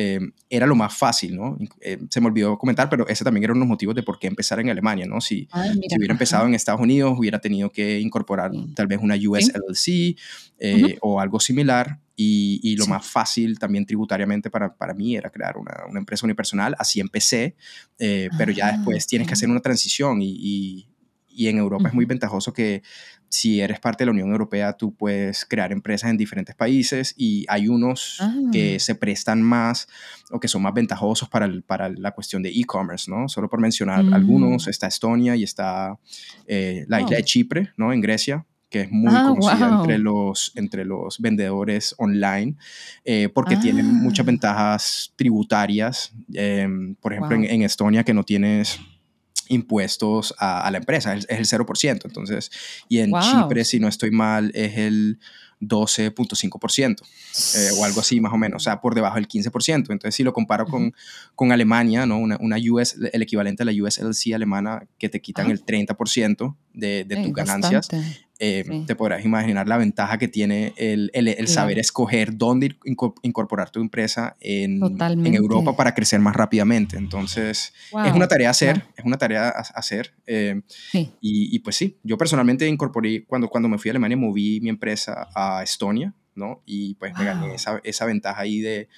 era 0.49 0.65
lo 0.65 0.75
más 0.75 0.95
fácil, 0.95 1.35
¿no? 1.35 1.57
se 2.09 2.21
me 2.21 2.27
olvidó 2.27 2.57
comentar, 2.57 2.89
pero 2.89 3.05
ese 3.09 3.25
también 3.25 3.43
era 3.43 3.51
uno 3.51 3.59
de 3.59 3.65
los 3.65 3.69
motivos 3.69 3.93
de 3.93 4.03
por 4.03 4.17
qué 4.17 4.27
empezar 4.27 4.61
en 4.61 4.69
Alemania, 4.69 5.05
¿no? 5.05 5.19
Si, 5.19 5.49
ah, 5.51 5.65
si 5.65 5.97
hubiera 5.97 6.13
empezado 6.13 6.47
en 6.47 6.55
Estados 6.55 6.79
Unidos, 6.79 7.13
hubiera 7.17 7.39
tenido 7.39 7.69
que 7.71 7.99
incorporar 7.99 8.51
tal 8.73 8.87
vez 8.87 8.99
una 9.01 9.15
US 9.15 9.51
LLC 9.53 10.15
o 11.01 11.19
algo 11.19 11.41
similar. 11.41 11.99
Y, 12.17 12.75
lo 12.77 12.87
más 12.87 13.05
fácil 13.05 13.59
también 13.59 13.85
tributariamente 13.85 14.49
para, 14.49 14.73
para 14.73 14.93
mí 14.93 15.15
era 15.15 15.29
crear 15.29 15.57
una, 15.57 15.83
una, 15.89 15.99
empresa 15.99 16.25
unipersonal. 16.25 16.75
Así 16.79 16.99
empecé, 16.99 17.55
eh, 17.99 18.29
pero 18.37 18.51
ya 18.51 18.67
ah, 18.67 18.71
después 18.73 19.05
tienes 19.05 19.27
que 19.27 19.33
hacer 19.33 19.49
una 19.49 19.59
transición 19.59 20.21
y, 20.21 20.87
y, 21.37 21.47
en 21.47 21.57
Europa 21.57 21.89
es 21.89 21.93
muy 21.93 22.05
ventajoso 22.05 22.53
que 22.53 22.81
si 23.27 23.59
eres 23.59 23.81
parte 23.81 24.03
de 24.03 24.05
la 24.05 24.11
Unión 24.13 24.31
Europea, 24.31 24.71
tú 24.71 24.95
puedes 24.95 25.43
crear 25.43 25.73
empresas 25.73 26.09
en 26.09 26.15
diferentes 26.15 26.55
países 26.55 27.13
y 27.17 27.45
hay 27.49 27.67
unos 27.67 28.21
que 28.53 28.75
ah. 28.75 28.79
se 28.79 28.95
prestan 28.95 29.41
más 29.41 29.89
o 30.31 30.39
que 30.39 30.47
son 30.47 30.61
más 30.61 30.73
ventajosos 30.73 31.27
para, 31.27 31.49
para 31.67 31.89
la 31.89 32.11
cuestión 32.11 32.41
de 32.41 32.49
e-commerce, 32.49 33.11
¿no? 33.11 33.27
Solo 33.27 33.49
por 33.49 33.59
mencionar 33.59 34.05
algunos, 34.13 34.67
mm. 34.67 34.69
está 34.69 34.87
Estonia 34.87 35.35
y 35.35 35.43
está 35.43 35.99
eh, 36.47 36.85
la 36.87 37.01
isla 37.01 37.17
de 37.17 37.23
Chipre, 37.25 37.73
¿no? 37.75 37.91
En 37.91 37.99
Grecia 37.99 38.45
que 38.69 38.81
es 38.81 38.91
muy 38.91 39.13
ah, 39.15 39.27
conocida 39.29 39.77
entre, 39.79 39.97
los, 39.97 40.51
entre 40.55 40.85
los 40.85 41.19
vendedores 41.19 41.95
online, 41.97 42.55
eh, 43.03 43.29
porque 43.33 43.57
tienen 43.57 43.85
muchas 43.85 44.25
ah. 44.25 44.27
ventajas 44.27 45.13
tributarias. 45.15 46.13
Em, 46.33 46.95
por 46.95 47.13
ejemplo, 47.13 47.35
en, 47.35 47.61
Estonia, 47.61 48.03
que 48.03 48.13
no 48.13 48.23
tienes 48.23 48.79
impuestos 49.47 50.33
a, 50.39 50.69
la 50.71 50.79
empresa, 50.79 51.13
es, 51.13 51.25
el 51.29 51.45
0%. 51.45 52.01
Entonces, 52.05 52.51
y 52.89 52.99
en 52.99 53.11
Chipre, 53.19 53.63
si 53.63 53.79
no 53.79 53.87
estoy 53.87 54.11
mal, 54.11 54.51
es 54.55 54.77
el 54.77 55.19
12.5% 55.61 57.01
eh, 57.55 57.69
o 57.79 57.85
algo 57.85 58.01
así 58.01 58.19
más 58.19 58.33
o 58.33 58.37
menos, 58.37 58.61
o 58.61 58.63
sea, 58.63 58.81
por 58.81 58.95
debajo 58.95 59.15
del 59.15 59.27
15%. 59.27 59.75
Entonces, 59.75 60.15
si 60.15 60.23
lo 60.23 60.33
comparo 60.33 60.65
con, 60.65 60.93
con 61.35 61.51
Alemania, 61.51 62.05
¿no? 62.05 62.17
Una, 62.17 62.37
una, 62.39 62.57
US, 62.71 62.97
el 63.13 63.21
equivalente 63.21 63.63
a 63.63 63.65
la 63.65 63.71
USLC 63.71 64.33
alemana, 64.33 64.87
que 64.97 65.09
te 65.09 65.21
quitan 65.21 65.49
el 65.51 65.63
30% 65.65 66.55
de, 66.73 67.05
de 67.05 67.15
tus 67.17 67.33
ganancias, 67.33 67.87
eh, 68.37 68.83
te 68.85 68.95
podrás 68.95 69.23
imaginar 69.23 69.67
la 69.67 69.77
ventaja 69.77 70.17
que 70.17 70.27
tiene 70.27 70.73
el, 70.75 71.09
el, 71.13 71.47
saber 71.47 71.79
escoger 71.79 72.35
dónde 72.35 72.77
incorporar 73.21 73.69
tu 73.69 73.79
empresa 73.79 74.35
en, 74.41 74.81
en, 74.83 75.33
Europa 75.33 75.75
para 75.75 75.93
crecer 75.93 76.19
más 76.19 76.35
rápidamente. 76.35 76.97
Entonces, 76.97 77.73
es 78.05 78.13
una 78.13 78.27
tarea 78.27 78.49
a 78.49 78.51
hacer, 78.51 78.83
es 78.97 79.05
una 79.05 79.17
tarea 79.17 79.49
hacer. 79.49 80.13
Eh, 80.27 80.61
y, 80.93 81.55
y, 81.55 81.59
pues 81.59 81.77
sí, 81.77 81.97
yo 82.03 82.17
personalmente 82.17 82.67
incorporé, 82.67 83.23
cuando, 83.25 83.47
cuando 83.47 83.69
me 83.69 83.77
fui 83.77 83.89
a 83.89 83.93
Alemania, 83.93 84.17
moví 84.17 84.59
mi 84.59 84.69
empresa 84.69 85.29
a 85.33 85.63
Estonia, 85.63 86.13
¿no? 86.35 86.61
Y 86.65 86.95
pues 86.95 87.13
me 87.17 87.23
gané 87.23 87.55
esa, 87.55 87.79
esa, 87.85 88.05
ventaja 88.05 88.41
ahí 88.41 88.59
de, 88.59 88.89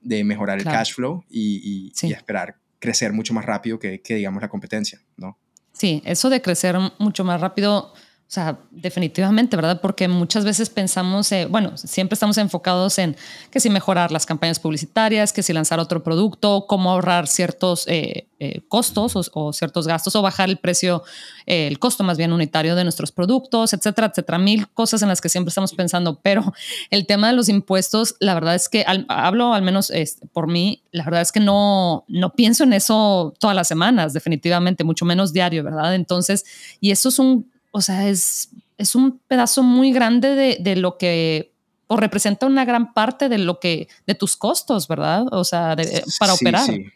de 0.00 0.24
mejorar 0.24 0.58
el 0.58 0.64
cash 0.64 0.94
flow 0.94 1.22
y, 1.28 1.92
y, 2.02 2.06
y 2.06 2.12
esperar 2.12 2.56
crecer 2.78 3.12
mucho 3.12 3.34
más 3.34 3.44
rápido 3.44 3.78
que, 3.78 4.00
que, 4.00 4.14
digamos, 4.14 4.40
la 4.40 4.48
competencia, 4.48 5.00
¿no? 5.18 5.38
Sí, 5.72 6.02
eso 6.06 6.30
de 6.30 6.40
crecer 6.40 6.76
mucho 6.98 7.22
más 7.24 7.38
rápido 7.42 7.92
o 8.28 8.28
sea, 8.28 8.58
definitivamente, 8.72 9.54
¿verdad? 9.54 9.80
Porque 9.80 10.08
muchas 10.08 10.44
veces 10.44 10.68
pensamos, 10.68 11.30
eh, 11.30 11.46
bueno, 11.48 11.76
siempre 11.76 12.14
estamos 12.14 12.36
enfocados 12.38 12.98
en 12.98 13.14
que 13.52 13.60
si 13.60 13.70
mejorar 13.70 14.10
las 14.10 14.26
campañas 14.26 14.58
publicitarias, 14.58 15.32
que 15.32 15.44
si 15.44 15.52
lanzar 15.52 15.78
otro 15.78 16.02
producto, 16.02 16.66
cómo 16.66 16.90
ahorrar 16.90 17.28
ciertos 17.28 17.86
eh, 17.86 18.26
eh, 18.40 18.62
costos 18.66 19.30
o, 19.32 19.52
ciertos 19.52 19.86
gastos 19.86 20.16
o 20.16 20.22
bajar 20.22 20.48
el 20.48 20.56
precio, 20.56 21.04
el 21.46 21.78
costo 21.78 22.02
más 22.02 22.18
bien 22.18 22.32
unitario 22.32 22.74
de 22.74 22.82
nuestros 22.82 23.12
productos, 23.12 23.72
etcétera, 23.72 24.08
etcétera. 24.08 24.38
Mil 24.38 24.68
cosas 24.70 25.02
en 25.02 25.08
las 25.08 25.20
que 25.20 25.28
siempre 25.28 25.50
estamos 25.50 25.72
pensando, 25.72 26.18
pero 26.20 26.52
el 26.90 27.06
tema 27.06 27.28
de 27.28 27.34
los 27.34 27.48
impuestos, 27.48 28.16
la 28.18 28.34
verdad 28.34 28.56
es 28.56 28.68
que 28.68 28.84
hablo 29.06 29.54
al 29.54 29.62
menos 29.62 29.92
por 30.32 30.48
mí, 30.48 30.82
la 30.90 31.04
verdad 31.04 31.22
es 31.22 31.30
que 31.30 31.38
no, 31.40 32.04
no 32.08 32.32
pienso 32.32 32.64
en 32.64 32.72
eso 32.72 33.34
todas 33.38 33.54
las 33.54 33.68
semanas, 33.68 34.14
definitivamente, 34.14 34.82
mucho 34.82 35.04
menos 35.04 35.32
diario, 35.32 35.62
¿verdad? 35.62 35.94
Entonces, 35.94 36.44
y 36.80 36.90
eso 36.90 37.08
es 37.10 37.20
un 37.20 37.55
o 37.76 37.82
sea, 37.82 38.08
es, 38.08 38.48
es 38.78 38.94
un 38.94 39.18
pedazo 39.28 39.62
muy 39.62 39.92
grande 39.92 40.34
de, 40.34 40.56
de, 40.58 40.76
lo 40.76 40.96
que, 40.96 41.52
o 41.88 41.98
representa 41.98 42.46
una 42.46 42.64
gran 42.64 42.94
parte 42.94 43.28
de 43.28 43.36
lo 43.36 43.60
que, 43.60 43.86
de 44.06 44.14
tus 44.14 44.34
costos, 44.34 44.88
¿verdad? 44.88 45.26
O 45.30 45.44
sea, 45.44 45.76
para 46.18 46.32
operar. 46.32 46.64
Sí. 46.64 46.86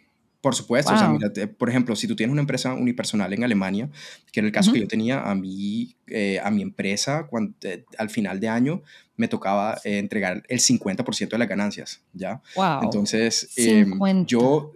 Por 0.40 0.54
supuesto, 0.54 0.94
o 0.94 0.96
sea, 0.96 1.18
por 1.58 1.68
ejemplo, 1.68 1.94
si 1.94 2.08
tú 2.08 2.16
tienes 2.16 2.32
una 2.32 2.40
empresa 2.40 2.72
unipersonal 2.72 3.30
en 3.34 3.44
Alemania, 3.44 3.90
que 4.32 4.40
en 4.40 4.46
el 4.46 4.52
caso 4.52 4.72
que 4.72 4.80
yo 4.80 4.88
tenía, 4.88 5.20
a 5.20 5.34
mí, 5.34 5.94
eh, 6.06 6.40
a 6.42 6.50
mi 6.50 6.62
empresa, 6.62 7.26
cuando, 7.28 7.52
eh, 7.60 7.84
al 7.98 8.08
final 8.08 8.40
de 8.40 8.48
año, 8.48 8.82
me 9.18 9.28
tocaba 9.28 9.78
eh, 9.84 9.98
entregar 9.98 10.42
el 10.48 10.60
50% 10.60 11.28
de 11.28 11.38
las 11.38 11.46
ganancias, 11.46 12.00
¿ya? 12.14 12.40
Wow. 12.56 12.84
Entonces, 12.84 13.50
em, 13.56 14.24
yo, 14.24 14.72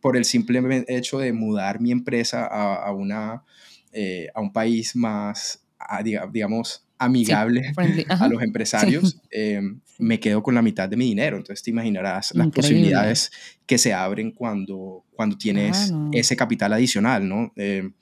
por 0.00 0.16
el 0.16 0.24
simple 0.24 0.84
hecho 0.88 1.20
de 1.20 1.32
mudar 1.32 1.80
mi 1.80 1.92
empresa 1.92 2.48
a, 2.50 2.84
a 2.84 2.90
una 2.90 3.44
eh, 3.92 4.28
a 4.34 4.40
un 4.40 4.52
país 4.52 4.94
más, 4.94 5.64
digamos, 6.32 6.86
amigable 7.00 7.72
a 8.08 8.28
los 8.28 8.42
empresarios, 8.42 9.20
em, 9.30 9.80
me 9.98 10.20
quedo 10.20 10.42
con 10.42 10.54
la 10.54 10.62
mitad 10.62 10.88
de 10.88 10.96
mi 10.96 11.06
dinero. 11.06 11.38
Entonces 11.38 11.62
te 11.62 11.70
imaginarás 11.70 12.34
las 12.34 12.48
posibilidades 12.48 13.30
que 13.66 13.78
se 13.78 13.94
abren 13.94 14.32
cuando, 14.32 15.04
cuando 15.10 15.36
tienes 15.36 15.92
ese 16.12 16.36
capital 16.36 16.74
adicional, 16.74 17.26
¿no? 17.26 17.52
Em, 17.56 17.92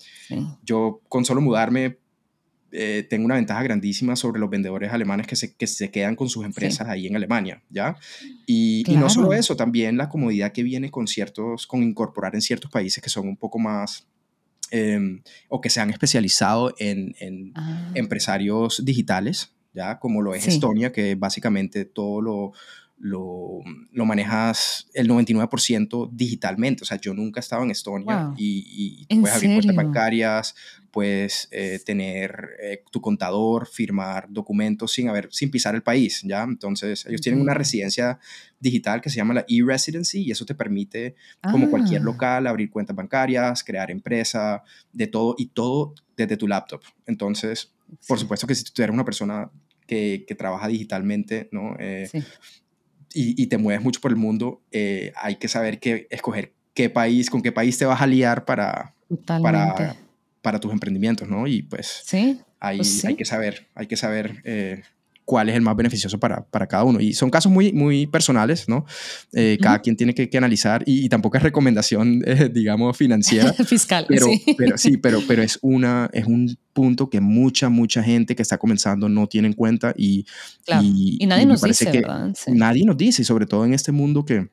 yo 0.64 1.00
con 1.08 1.24
solo 1.24 1.40
mudarme 1.40 1.98
eh, 2.70 3.06
tengo 3.08 3.24
una 3.24 3.36
ventaja 3.36 3.62
grandísima 3.62 4.14
sobre 4.14 4.40
los 4.40 4.50
vendedores 4.50 4.92
alemanes 4.92 5.26
que 5.26 5.36
se, 5.36 5.54
que 5.54 5.66
se 5.66 5.90
quedan 5.90 6.16
con 6.16 6.28
sus 6.28 6.44
empresas 6.44 6.86
ahí 6.86 7.06
en 7.06 7.16
Alemania, 7.16 7.62
¿ya? 7.70 7.96
Y, 8.46 8.84
y, 8.86 8.96
no 8.96 9.08
solo 9.08 9.32
eso, 9.32 9.56
también 9.56 9.96
la 9.96 10.08
comodidad 10.08 10.52
que 10.52 10.62
viene 10.62 10.90
con 10.90 11.06
ciertos, 11.06 11.66
con 11.66 11.82
incorporar 11.82 12.34
en 12.34 12.42
ciertos 12.42 12.70
países 12.70 13.02
que 13.02 13.08
son 13.08 13.26
un 13.26 13.36
poco 13.36 13.58
más 13.58 14.06
Em, 14.70 15.22
o 15.48 15.60
que 15.60 15.70
se 15.70 15.80
han 15.80 15.90
especializado 15.90 16.74
en, 16.78 17.14
ah. 17.54 17.90
empresarios 17.94 18.84
digitales, 18.84 19.54
¿ya? 19.72 19.98
Como 19.98 20.20
lo 20.20 20.34
es 20.34 20.46
Estonia, 20.46 20.92
que 20.92 21.14
básicamente 21.14 21.86
todo 21.86 22.20
lo, 22.20 22.52
lo, 22.98 23.60
lo, 23.92 24.04
manejas 24.04 24.88
el 24.92 25.08
99% 25.08 26.10
digitalmente. 26.12 26.82
O 26.82 26.86
sea, 26.86 27.00
yo 27.00 27.14
nunca 27.14 27.40
he 27.40 27.42
estado 27.42 27.62
en 27.62 27.70
Estonia 27.70 28.32
y, 28.36 29.06
puedes 29.20 29.36
abrir 29.36 29.54
cuentas 29.54 29.76
bancarias, 29.76 30.54
puedes 30.98 31.46
eh, 31.52 31.78
tener 31.86 32.56
eh, 32.60 32.82
tu 32.90 33.00
contador, 33.00 33.68
firmar 33.68 34.26
documentos 34.28 34.90
sin, 34.92 35.08
haber, 35.08 35.28
sin 35.30 35.48
pisar 35.48 35.76
el 35.76 35.84
país, 35.84 36.22
¿ya? 36.24 36.42
Entonces, 36.42 37.06
ellos 37.06 37.20
tienen 37.20 37.40
una 37.40 37.54
residencia 37.54 38.18
digital 38.58 39.00
que 39.00 39.08
se 39.08 39.18
llama 39.18 39.32
la 39.32 39.44
e-residency 39.46 40.24
y 40.24 40.32
eso 40.32 40.44
te 40.44 40.56
permite, 40.56 41.14
como 41.52 41.70
cualquier 41.70 42.00
ah. 42.00 42.04
local, 42.04 42.46
abrir 42.48 42.68
cuentas 42.68 42.96
bancarias, 42.96 43.62
crear 43.62 43.92
empresa, 43.92 44.64
de 44.92 45.06
todo 45.06 45.36
y 45.38 45.46
todo 45.50 45.94
desde 46.16 46.36
tu 46.36 46.48
laptop. 46.48 46.82
Entonces, 47.06 47.72
por 48.08 48.18
supuesto 48.18 48.48
que 48.48 48.56
si 48.56 48.64
tú 48.64 48.82
eres 48.82 48.92
una 48.92 49.04
persona 49.04 49.52
que, 49.86 50.24
que 50.26 50.34
trabaja 50.34 50.66
digitalmente, 50.66 51.48
¿no? 51.52 51.76
Eh, 51.78 52.10
y, 53.14 53.40
y, 53.40 53.46
te 53.46 53.56
mueves 53.56 53.84
mucho 53.84 54.00
por 54.00 54.10
el 54.10 54.16
mundo, 54.16 54.64
hay 55.14 55.36
que 55.36 55.46
saber 55.46 55.78
que 55.78 56.08
escoger 56.10 56.54
qué 56.74 56.90
país, 56.90 57.30
con 57.30 57.40
qué 57.40 57.52
país 57.52 57.78
te 57.78 57.84
vas 57.84 58.02
a 58.02 58.06
liar 58.08 58.44
para, 58.44 58.96
para 59.24 59.96
para 60.48 60.60
tus 60.60 60.72
emprendimientos, 60.72 61.28
¿no? 61.28 61.46
Y 61.46 61.60
pues, 61.60 62.00
sí, 62.06 62.40
hay, 62.58 62.78
pues 62.78 63.04
hay 63.04 63.16
que 63.16 63.26
saber, 63.26 63.66
hay 63.74 63.86
que 63.86 63.98
saber 63.98 64.40
eh, 64.44 64.80
cuál 65.26 65.50
es 65.50 65.56
el 65.56 65.60
más 65.60 65.76
beneficioso 65.76 66.18
para, 66.18 66.42
para, 66.46 66.66
cada 66.66 66.84
uno. 66.84 67.00
Y 67.00 67.12
son 67.12 67.28
casos 67.28 67.52
muy, 67.52 67.70
muy 67.74 68.06
personales, 68.06 68.66
¿no? 68.66 68.86
Eh, 69.34 69.58
cada 69.60 69.80
quien 69.80 69.94
tiene 69.94 70.14
que, 70.14 70.38
analizar 70.38 70.82
y, 70.86 71.06
tampoco 71.10 71.36
es 71.36 71.42
recomendación, 71.42 72.22
eh, 72.26 72.48
digamos, 72.50 72.96
financiera. 72.96 73.52
Fiscal, 73.66 74.06
pero, 74.08 74.24
sí. 74.24 74.42
Pero, 74.56 74.78
sí, 74.78 74.96
pero, 74.96 75.20
pero 75.28 75.42
es, 75.42 75.58
una, 75.60 76.08
es 76.14 76.24
un 76.24 76.56
punto 76.72 77.10
que 77.10 77.20
mucha, 77.20 77.68
mucha 77.68 78.02
gente 78.02 78.34
que 78.34 78.40
está 78.40 78.56
comenzando 78.56 79.10
no 79.10 79.26
tiene 79.26 79.48
en 79.48 79.52
cuenta 79.52 79.92
y, 79.98 80.24
y, 80.80 81.26
nadie 81.26 81.44
nos 81.44 81.60
dice, 81.60 81.90
¿verdad? 81.92 82.34
Nadie 82.46 82.86
nos 82.86 82.96
dice, 82.96 83.20
y 83.20 83.26
sobre 83.26 83.44
todo 83.44 83.66
en 83.66 83.74
este 83.74 83.92
mundo 83.92 84.24
que 84.24 84.48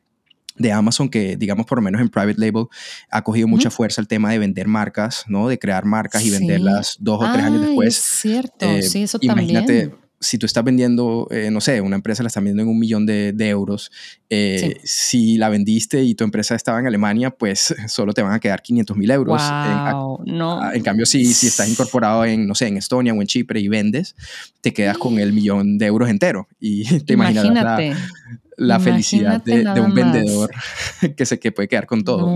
de 0.57 0.71
Amazon 0.71 1.09
que, 1.09 1.35
digamos, 1.37 1.65
por 1.65 1.77
lo 1.77 1.81
menos 1.81 2.01
en 2.01 2.09
Private 2.09 2.39
Label, 2.39 2.65
ha 3.09 3.21
cogido 3.23 3.47
mucha 3.47 3.69
fuerza 3.69 4.01
el 4.01 4.07
tema 4.07 4.31
de 4.31 4.39
vender 4.39 4.67
marcas, 4.67 5.25
¿no? 5.27 5.47
De 5.47 5.59
crear 5.59 5.85
marcas 5.85 6.23
y 6.23 6.29
venderlas 6.31 6.97
dos 6.99 7.21
o 7.21 7.31
tres 7.31 7.43
años 7.45 7.61
después. 7.61 7.97
Es 7.97 8.03
cierto, 8.03 8.65
eh, 8.65 8.81
sí, 8.81 9.03
eso 9.03 9.17
imagínate, 9.21 9.81
también. 9.81 10.05
Si 10.21 10.37
tú 10.37 10.45
estás 10.45 10.63
vendiendo, 10.63 11.27
eh, 11.29 11.51
no 11.51 11.59
sé, 11.59 11.81
una 11.81 11.97
empresa 11.97 12.23
la 12.23 12.27
está 12.27 12.39
vendiendo 12.39 12.63
en 12.63 12.69
un 12.69 12.79
millón 12.79 13.05
de, 13.05 13.33
de 13.33 13.49
euros, 13.49 13.91
eh, 14.29 14.79
si 14.83 15.37
la 15.37 15.49
vendiste 15.49 16.03
y 16.03 16.15
tu 16.15 16.23
empresa 16.23 16.55
estaba 16.55 16.79
en 16.79 16.87
Alemania, 16.87 17.31
pues 17.31 17.75
solo 17.87 18.13
te 18.13 18.21
van 18.23 18.31
a 18.31 18.39
quedar 18.39 18.61
500 18.61 18.95
mil 18.95 19.11
euros. 19.11 19.41
Wow, 19.41 20.23
en, 20.25 20.37
no. 20.37 20.73
en 20.73 20.81
cambio, 20.81 21.05
si, 21.05 21.25
si 21.33 21.47
estás 21.47 21.69
incorporado 21.69 22.23
en, 22.25 22.47
no 22.47 22.55
sé, 22.55 22.67
en 22.67 22.77
Estonia 22.77 23.13
o 23.13 23.21
en 23.21 23.27
Chipre 23.27 23.59
y 23.59 23.67
vendes, 23.67 24.15
te 24.61 24.73
quedas 24.73 24.97
con 24.97 25.19
el 25.19 25.33
millón 25.33 25.77
de 25.77 25.85
euros 25.85 26.09
entero. 26.09 26.47
Y 26.59 26.85
te 27.01 27.13
Imagínate. 27.13 27.47
imaginas 27.47 27.63
la 27.63 28.39
felicidad 28.79 29.43
de, 29.43 29.79
un 29.79 29.93
vendedor 29.93 30.51
que 31.17 31.25
se 31.25 31.39
que 31.39 31.51
puede 31.51 31.67
quedar 31.67 31.85
con 31.85 32.03
todo. 32.03 32.27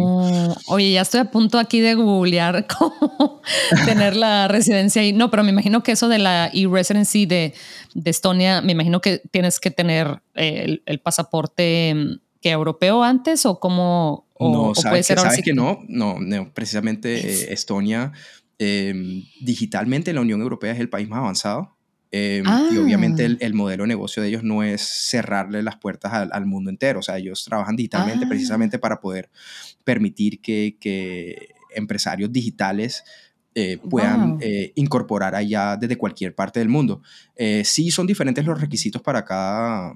Oye, 0.67 0.91
ya 0.91 1.01
estoy 1.01 1.21
a 1.21 1.31
punto 1.31 1.57
aquí 1.57 1.79
de 1.79 1.95
googlear 1.95 2.67
cómo 2.79 3.41
tener 3.85 4.15
la 4.15 4.47
residencia 4.47 5.01
ahí. 5.01 5.13
No, 5.13 5.29
pero 5.29 5.43
me 5.43 5.49
imagino 5.49 5.83
que 5.83 5.93
eso 5.93 6.07
de 6.07 6.19
la 6.19 6.49
e-residency 6.53 7.25
de, 7.25 7.53
de, 7.93 8.09
Estonia, 8.09 8.61
me 8.61 8.73
imagino 8.73 9.01
que 9.01 9.21
tienes 9.31 9.59
que 9.59 9.71
tener 9.71 10.21
el, 10.33 10.81
pasaporte 11.03 11.93
mm, 11.95 12.19
que 12.41 12.51
europeo 12.51 13.03
antes 13.03 13.45
o 13.45 13.59
cómo 13.59 14.25
no, 14.39 14.73
puede 14.73 15.03
ser 15.03 15.17
que, 15.17 15.21
sabes 15.21 15.41
que 15.43 15.53
no, 15.53 15.83
no, 15.87 16.17
precisamente 16.53 17.19
eh, 17.19 17.53
Estonia 17.53 18.13
em, 18.57 19.23
digitalmente 19.41 20.13
la 20.13 20.21
Unión 20.21 20.41
Europea 20.41 20.71
es 20.71 20.79
el 20.79 20.89
país 20.89 21.09
más 21.09 21.19
avanzado 21.19 21.78
Em, 22.11 22.43
y 22.71 22.77
obviamente 22.77 23.25
ah. 23.25 23.37
el, 23.39 23.53
modelo 23.53 23.83
de 23.83 23.89
negocio 23.89 24.23
de 24.23 24.29
ellos 24.29 24.43
no 24.43 24.63
es 24.63 24.81
cerrarle 24.81 25.61
las 25.61 25.77
puertas 25.77 26.11
al, 26.13 26.45
mundo 26.45 26.71
entero, 26.71 26.99
o 26.99 27.03
sea, 27.03 27.17
ellos 27.17 27.45
trabajan 27.45 27.75
digitalmente 27.75 28.25
ah. 28.25 28.29
precisamente 28.29 28.79
para 28.79 28.99
poder 28.99 29.29
permitir 29.83 30.41
que, 30.41 30.77
que 30.79 31.49
empresarios 31.75 32.31
digitales 32.31 33.03
eh, 33.55 33.77
puedan 33.77 34.37
eh, 34.41 34.71
incorporar 34.75 35.35
allá 35.35 35.75
desde 35.75 35.97
cualquier 35.97 36.35
parte 36.35 36.59
del 36.59 36.69
mundo. 36.69 37.01
Eh, 37.35 37.63
sí 37.65 37.91
son 37.91 38.07
diferentes 38.07 38.45
los 38.45 38.59
requisitos 38.59 39.01
para 39.01 39.25
cada, 39.25 39.93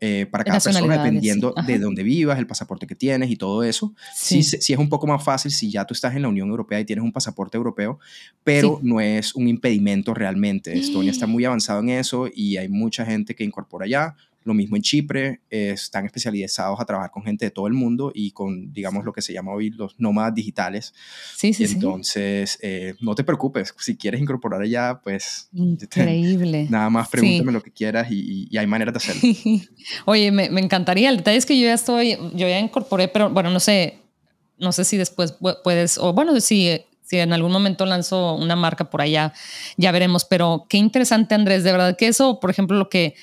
eh, 0.00 0.26
para 0.30 0.44
cada 0.44 0.60
persona, 0.60 0.98
dependiendo 0.98 1.54
de 1.66 1.78
dónde 1.78 2.02
vivas, 2.02 2.38
el 2.38 2.46
pasaporte 2.46 2.86
que 2.86 2.94
tienes 2.94 3.30
y 3.30 3.36
todo 3.36 3.62
eso. 3.62 3.94
Sí. 4.14 4.42
sí. 4.42 4.72
es 4.72 4.78
un 4.78 4.90
poco 4.90 5.06
más 5.06 5.24
fácil 5.24 5.50
si 5.50 5.70
ya 5.70 5.86
tú 5.86 5.94
estás 5.94 6.14
en 6.14 6.22
la 6.22 6.28
Unión 6.28 6.50
Europea 6.50 6.80
y 6.80 6.84
tienes 6.84 7.02
un 7.02 7.12
pasaporte 7.12 7.56
europeo, 7.56 7.98
pero 8.44 8.78
no 8.82 9.00
es 9.00 9.34
un 9.34 9.48
impedimento 9.48 10.12
realmente. 10.12 10.72
Estonia 10.78 11.10
está 11.10 11.26
muy 11.26 11.44
avanzado 11.46 11.80
en 11.80 11.90
eso 11.90 12.28
y 12.34 12.58
hay 12.58 12.68
mucha 12.68 13.06
gente 13.06 13.34
que 13.34 13.44
incorpora 13.44 13.86
ya. 13.86 14.14
Lo 14.46 14.54
mismo 14.54 14.76
en 14.76 14.82
Chipre, 14.82 15.40
están 15.50 16.06
especializados 16.06 16.78
a 16.80 16.84
trabajar 16.84 17.10
con 17.10 17.24
gente 17.24 17.44
de 17.44 17.50
todo 17.50 17.66
el 17.66 17.72
mundo 17.72 18.12
y 18.14 18.30
con, 18.30 18.72
digamos, 18.72 19.04
lo 19.04 19.12
que 19.12 19.20
se 19.20 19.32
llama 19.32 19.52
hoy 19.52 19.70
los 19.70 19.98
nómadas 19.98 20.34
digitales. 20.34 20.94
Sí, 21.34 21.52
sí, 21.52 21.64
Entonces, 21.64 22.58
eh, 22.62 22.94
no 23.00 23.16
te 23.16 23.24
preocupes, 23.24 23.74
si 23.76 23.96
quieres 23.96 24.20
incorporar 24.20 24.62
allá, 24.62 25.00
pues... 25.02 25.48
Increíble. 25.52 26.66
Nada 26.70 26.88
más 26.90 27.08
pregúntame 27.08 27.50
lo 27.50 27.60
que 27.60 27.72
quieras 27.72 28.06
y, 28.10 28.56
hay 28.56 28.66
maneras 28.68 28.94
de 28.94 28.98
hacerlo. 28.98 29.22
Oye, 30.06 30.30
me, 30.30 30.48
me, 30.48 30.60
encantaría. 30.60 31.10
El 31.10 31.16
detalle 31.18 31.38
es 31.38 31.44
que 31.44 31.58
yo 31.58 31.66
ya 31.66 31.74
estoy, 31.74 32.16
yo 32.34 32.48
ya 32.48 32.60
incorporé, 32.60 33.08
pero 33.08 33.28
bueno, 33.30 33.50
no 33.50 33.58
sé, 33.58 33.98
no 34.58 34.70
sé 34.70 34.84
si 34.84 34.96
después 34.96 35.36
puedes, 35.62 35.98
o 35.98 36.12
bueno, 36.12 36.40
si 36.40 36.80
si 37.06 37.18
en 37.18 37.32
algún 37.32 37.52
momento 37.52 37.86
lanzo 37.86 38.34
una 38.34 38.56
marca 38.56 38.90
por 38.90 39.00
allá, 39.00 39.32
ya 39.76 39.92
veremos. 39.92 40.24
Pero 40.24 40.66
qué 40.68 40.76
interesante, 40.76 41.36
Andrés, 41.36 41.62
de 41.62 41.70
verdad 41.70 41.96
que 41.96 42.08
eso, 42.08 42.40
por 42.40 42.50
ejemplo, 42.50 42.76
lo 42.76 42.88
que 42.88 43.14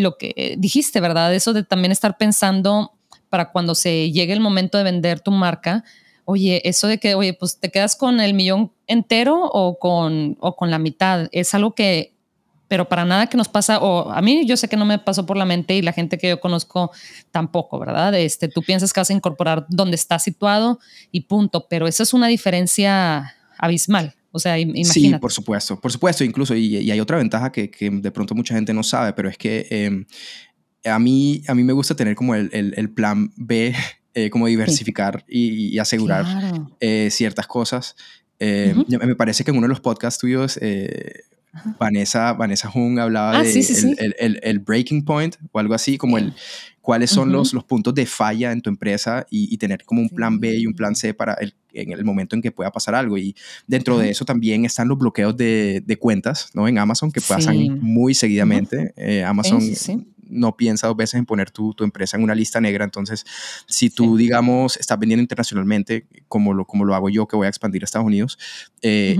lo 0.00 0.18
que 0.18 0.56
dijiste, 0.58 1.00
¿verdad? 1.00 1.34
Eso 1.34 1.52
de 1.52 1.64
también 1.64 1.92
estar 1.92 2.16
pensando 2.16 2.92
para 3.28 3.50
cuando 3.50 3.74
se 3.74 4.10
llegue 4.12 4.32
el 4.32 4.40
momento 4.40 4.78
de 4.78 4.84
vender 4.84 5.20
tu 5.20 5.30
marca, 5.30 5.84
oye, 6.24 6.60
eso 6.68 6.86
de 6.86 6.98
que, 6.98 7.14
oye, 7.14 7.34
pues 7.34 7.58
te 7.58 7.70
quedas 7.70 7.96
con 7.96 8.20
el 8.20 8.34
millón 8.34 8.72
entero 8.86 9.44
o 9.44 9.78
con, 9.78 10.36
o 10.40 10.56
con 10.56 10.70
la 10.70 10.78
mitad, 10.78 11.28
es 11.32 11.54
algo 11.54 11.74
que 11.74 12.16
pero 12.68 12.88
para 12.88 13.04
nada 13.04 13.28
que 13.28 13.36
nos 13.36 13.48
pasa, 13.48 13.78
o 13.78 14.10
a 14.10 14.20
mí 14.20 14.44
yo 14.44 14.56
sé 14.56 14.68
que 14.68 14.76
no 14.76 14.84
me 14.84 14.98
pasó 14.98 15.24
por 15.24 15.36
la 15.36 15.44
mente 15.44 15.76
y 15.76 15.82
la 15.82 15.92
gente 15.92 16.18
que 16.18 16.30
yo 16.30 16.40
conozco 16.40 16.90
tampoco, 17.30 17.78
¿verdad? 17.78 18.14
Este, 18.14 18.48
tú 18.48 18.60
piensas 18.62 18.92
que 18.92 18.98
vas 18.98 19.10
a 19.10 19.12
incorporar 19.12 19.66
donde 19.68 19.94
está 19.94 20.18
situado 20.18 20.80
y 21.12 21.22
punto, 21.22 21.68
pero 21.68 21.86
esa 21.86 22.02
es 22.02 22.12
una 22.12 22.26
diferencia 22.26 23.36
abismal. 23.56 24.15
O 24.36 24.38
sea, 24.38 24.58
imagínate. 24.58 24.92
Sí, 24.92 25.14
por 25.20 25.32
supuesto, 25.32 25.80
por 25.80 25.90
supuesto, 25.90 26.24
incluso, 26.24 26.54
y, 26.54 26.90
hay 26.90 27.00
otra 27.00 27.16
ventaja 27.16 27.50
que, 27.50 27.70
que, 27.70 27.90
de 27.90 28.10
pronto 28.10 28.34
mucha 28.34 28.54
gente 28.54 28.72
no 28.74 28.82
sabe, 28.82 29.12
pero 29.12 29.28
es 29.28 29.38
que 29.38 29.66
em, 29.70 30.04
a, 30.84 30.98
mí, 30.98 31.42
a 31.48 31.54
mí 31.54 31.64
me 31.64 31.72
gusta 31.72 31.94
tener 31.94 32.14
como 32.14 32.34
el, 32.34 32.50
el, 32.52 32.90
plan 32.90 33.32
B, 33.36 33.74
eh, 34.14 34.30
como 34.30 34.46
diversificar 34.46 35.24
y, 35.28 35.78
asegurar 35.78 36.24
eh, 36.80 37.08
ciertas 37.10 37.46
cosas. 37.46 37.96
Eh, 38.38 38.74
me 38.86 39.16
parece 39.16 39.44
que 39.44 39.50
en 39.50 39.56
uno 39.56 39.64
de 39.64 39.70
los 39.70 39.80
podcasts 39.80 40.20
tuyos 40.20 40.58
Vanessa, 41.78 42.32
Vanessa 42.32 42.68
Jung 42.68 42.98
hablaba 42.98 43.38
ah, 43.38 43.42
de 43.42 43.96
El, 44.18 44.40
el, 44.42 44.58
breaking 44.58 45.04
point 45.04 45.36
o 45.52 45.58
algo 45.58 45.74
así, 45.74 45.98
como 45.98 46.18
el 46.18 46.32
cuáles 46.86 47.10
son 47.10 47.32
los, 47.32 47.52
los 47.52 47.64
puntos 47.64 47.92
de 47.96 48.06
falla 48.06 48.52
en 48.52 48.62
tu 48.62 48.70
empresa 48.70 49.26
y, 49.28 49.56
tener 49.58 49.84
como 49.84 50.00
un 50.00 50.08
plan 50.08 50.38
B 50.38 50.56
y 50.56 50.68
un 50.68 50.72
plan 50.72 50.94
C 50.94 51.14
para 51.14 51.34
el, 51.34 51.52
en 51.72 51.90
el 51.90 52.04
momento 52.04 52.36
en 52.36 52.42
que 52.42 52.52
pueda 52.52 52.70
pasar 52.70 52.94
algo. 52.94 53.18
Y 53.18 53.34
dentro 53.66 53.98
de 53.98 54.10
eso 54.10 54.24
también 54.24 54.64
están 54.64 54.86
los 54.86 54.96
bloqueos 54.96 55.36
de, 55.36 55.82
de 55.84 55.96
cuentas 55.96 56.48
¿no? 56.54 56.68
en 56.68 56.78
Amazon 56.78 57.10
que 57.10 57.20
pasan 57.20 57.80
muy 57.80 58.14
seguidamente. 58.14 58.94
Eh, 58.96 59.24
Amazon 59.24 59.60
no 60.28 60.56
piensa 60.56 60.86
dos 60.86 60.96
veces 60.96 61.18
en 61.18 61.26
poner 61.26 61.50
tu, 61.50 61.74
tu, 61.74 61.82
empresa 61.82 62.16
en 62.16 62.22
una 62.22 62.36
lista 62.36 62.60
negra. 62.60 62.84
Entonces, 62.84 63.24
si 63.66 63.90
tú, 63.90 64.16
digamos, 64.16 64.76
estás 64.76 64.96
vendiendo 64.96 65.22
internacionalmente, 65.22 66.06
como 66.28 66.54
lo, 66.54 66.66
como 66.66 66.84
lo 66.84 66.94
hago 66.94 67.08
yo, 67.08 67.26
que 67.26 67.34
voy 67.34 67.46
a 67.46 67.48
expandir 67.48 67.82
a 67.82 67.86
Estados 67.86 68.06
Unidos, 68.06 68.38
eh, 68.82 69.16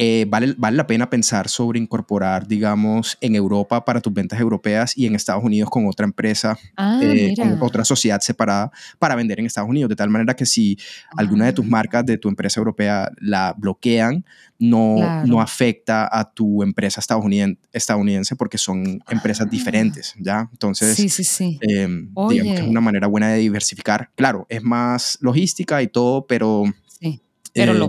eh, 0.00 0.26
vale, 0.28 0.54
vale 0.56 0.76
la 0.76 0.86
pena 0.86 1.10
pensar 1.10 1.48
sobre 1.48 1.80
incorporar, 1.80 2.46
digamos, 2.46 3.18
en 3.20 3.34
Europa 3.34 3.84
para 3.84 4.00
tus 4.00 4.14
ventas 4.14 4.38
europeas 4.38 4.96
y 4.96 5.06
en 5.06 5.16
Estados 5.16 5.42
Unidos 5.42 5.70
con 5.70 5.88
otra 5.88 6.06
empresa, 6.06 6.56
ah, 6.76 7.00
eh, 7.02 7.34
con 7.36 7.60
otra 7.60 7.84
sociedad 7.84 8.20
separada 8.20 8.70
para 9.00 9.16
vender 9.16 9.40
en 9.40 9.46
Estados 9.46 9.68
Unidos. 9.68 9.88
De 9.88 9.96
tal 9.96 10.08
manera 10.08 10.34
que 10.34 10.46
si 10.46 10.78
alguna 11.16 11.46
de 11.46 11.52
tus 11.52 11.64
ah. 11.66 11.68
marcas 11.68 12.06
de 12.06 12.16
tu 12.16 12.28
empresa 12.28 12.60
europea 12.60 13.10
la 13.18 13.56
bloquean, 13.58 14.24
no, 14.60 15.24
no 15.24 15.40
afecta 15.40 16.08
a 16.16 16.32
tu 16.32 16.62
empresa 16.62 17.00
estadounidense, 17.00 17.60
estadounidense 17.72 18.36
porque 18.36 18.56
son 18.56 19.02
empresas 19.08 19.48
ah. 19.48 19.50
diferentes, 19.50 20.14
¿ya? 20.20 20.48
Entonces, 20.52 20.94
sí, 20.94 21.08
sí, 21.08 21.24
sí. 21.24 21.58
Em, 21.60 22.08
digamos 22.30 22.54
que 22.54 22.60
es 22.60 22.68
una 22.68 22.80
manera 22.80 23.08
buena 23.08 23.30
de 23.30 23.38
diversificar. 23.38 24.12
Claro, 24.14 24.46
es 24.48 24.62
más 24.62 25.18
logística 25.20 25.82
y 25.82 25.88
todo, 25.88 26.24
pero... 26.28 26.62
Sí, 27.00 27.20
pero 27.52 27.74
lo 27.74 27.88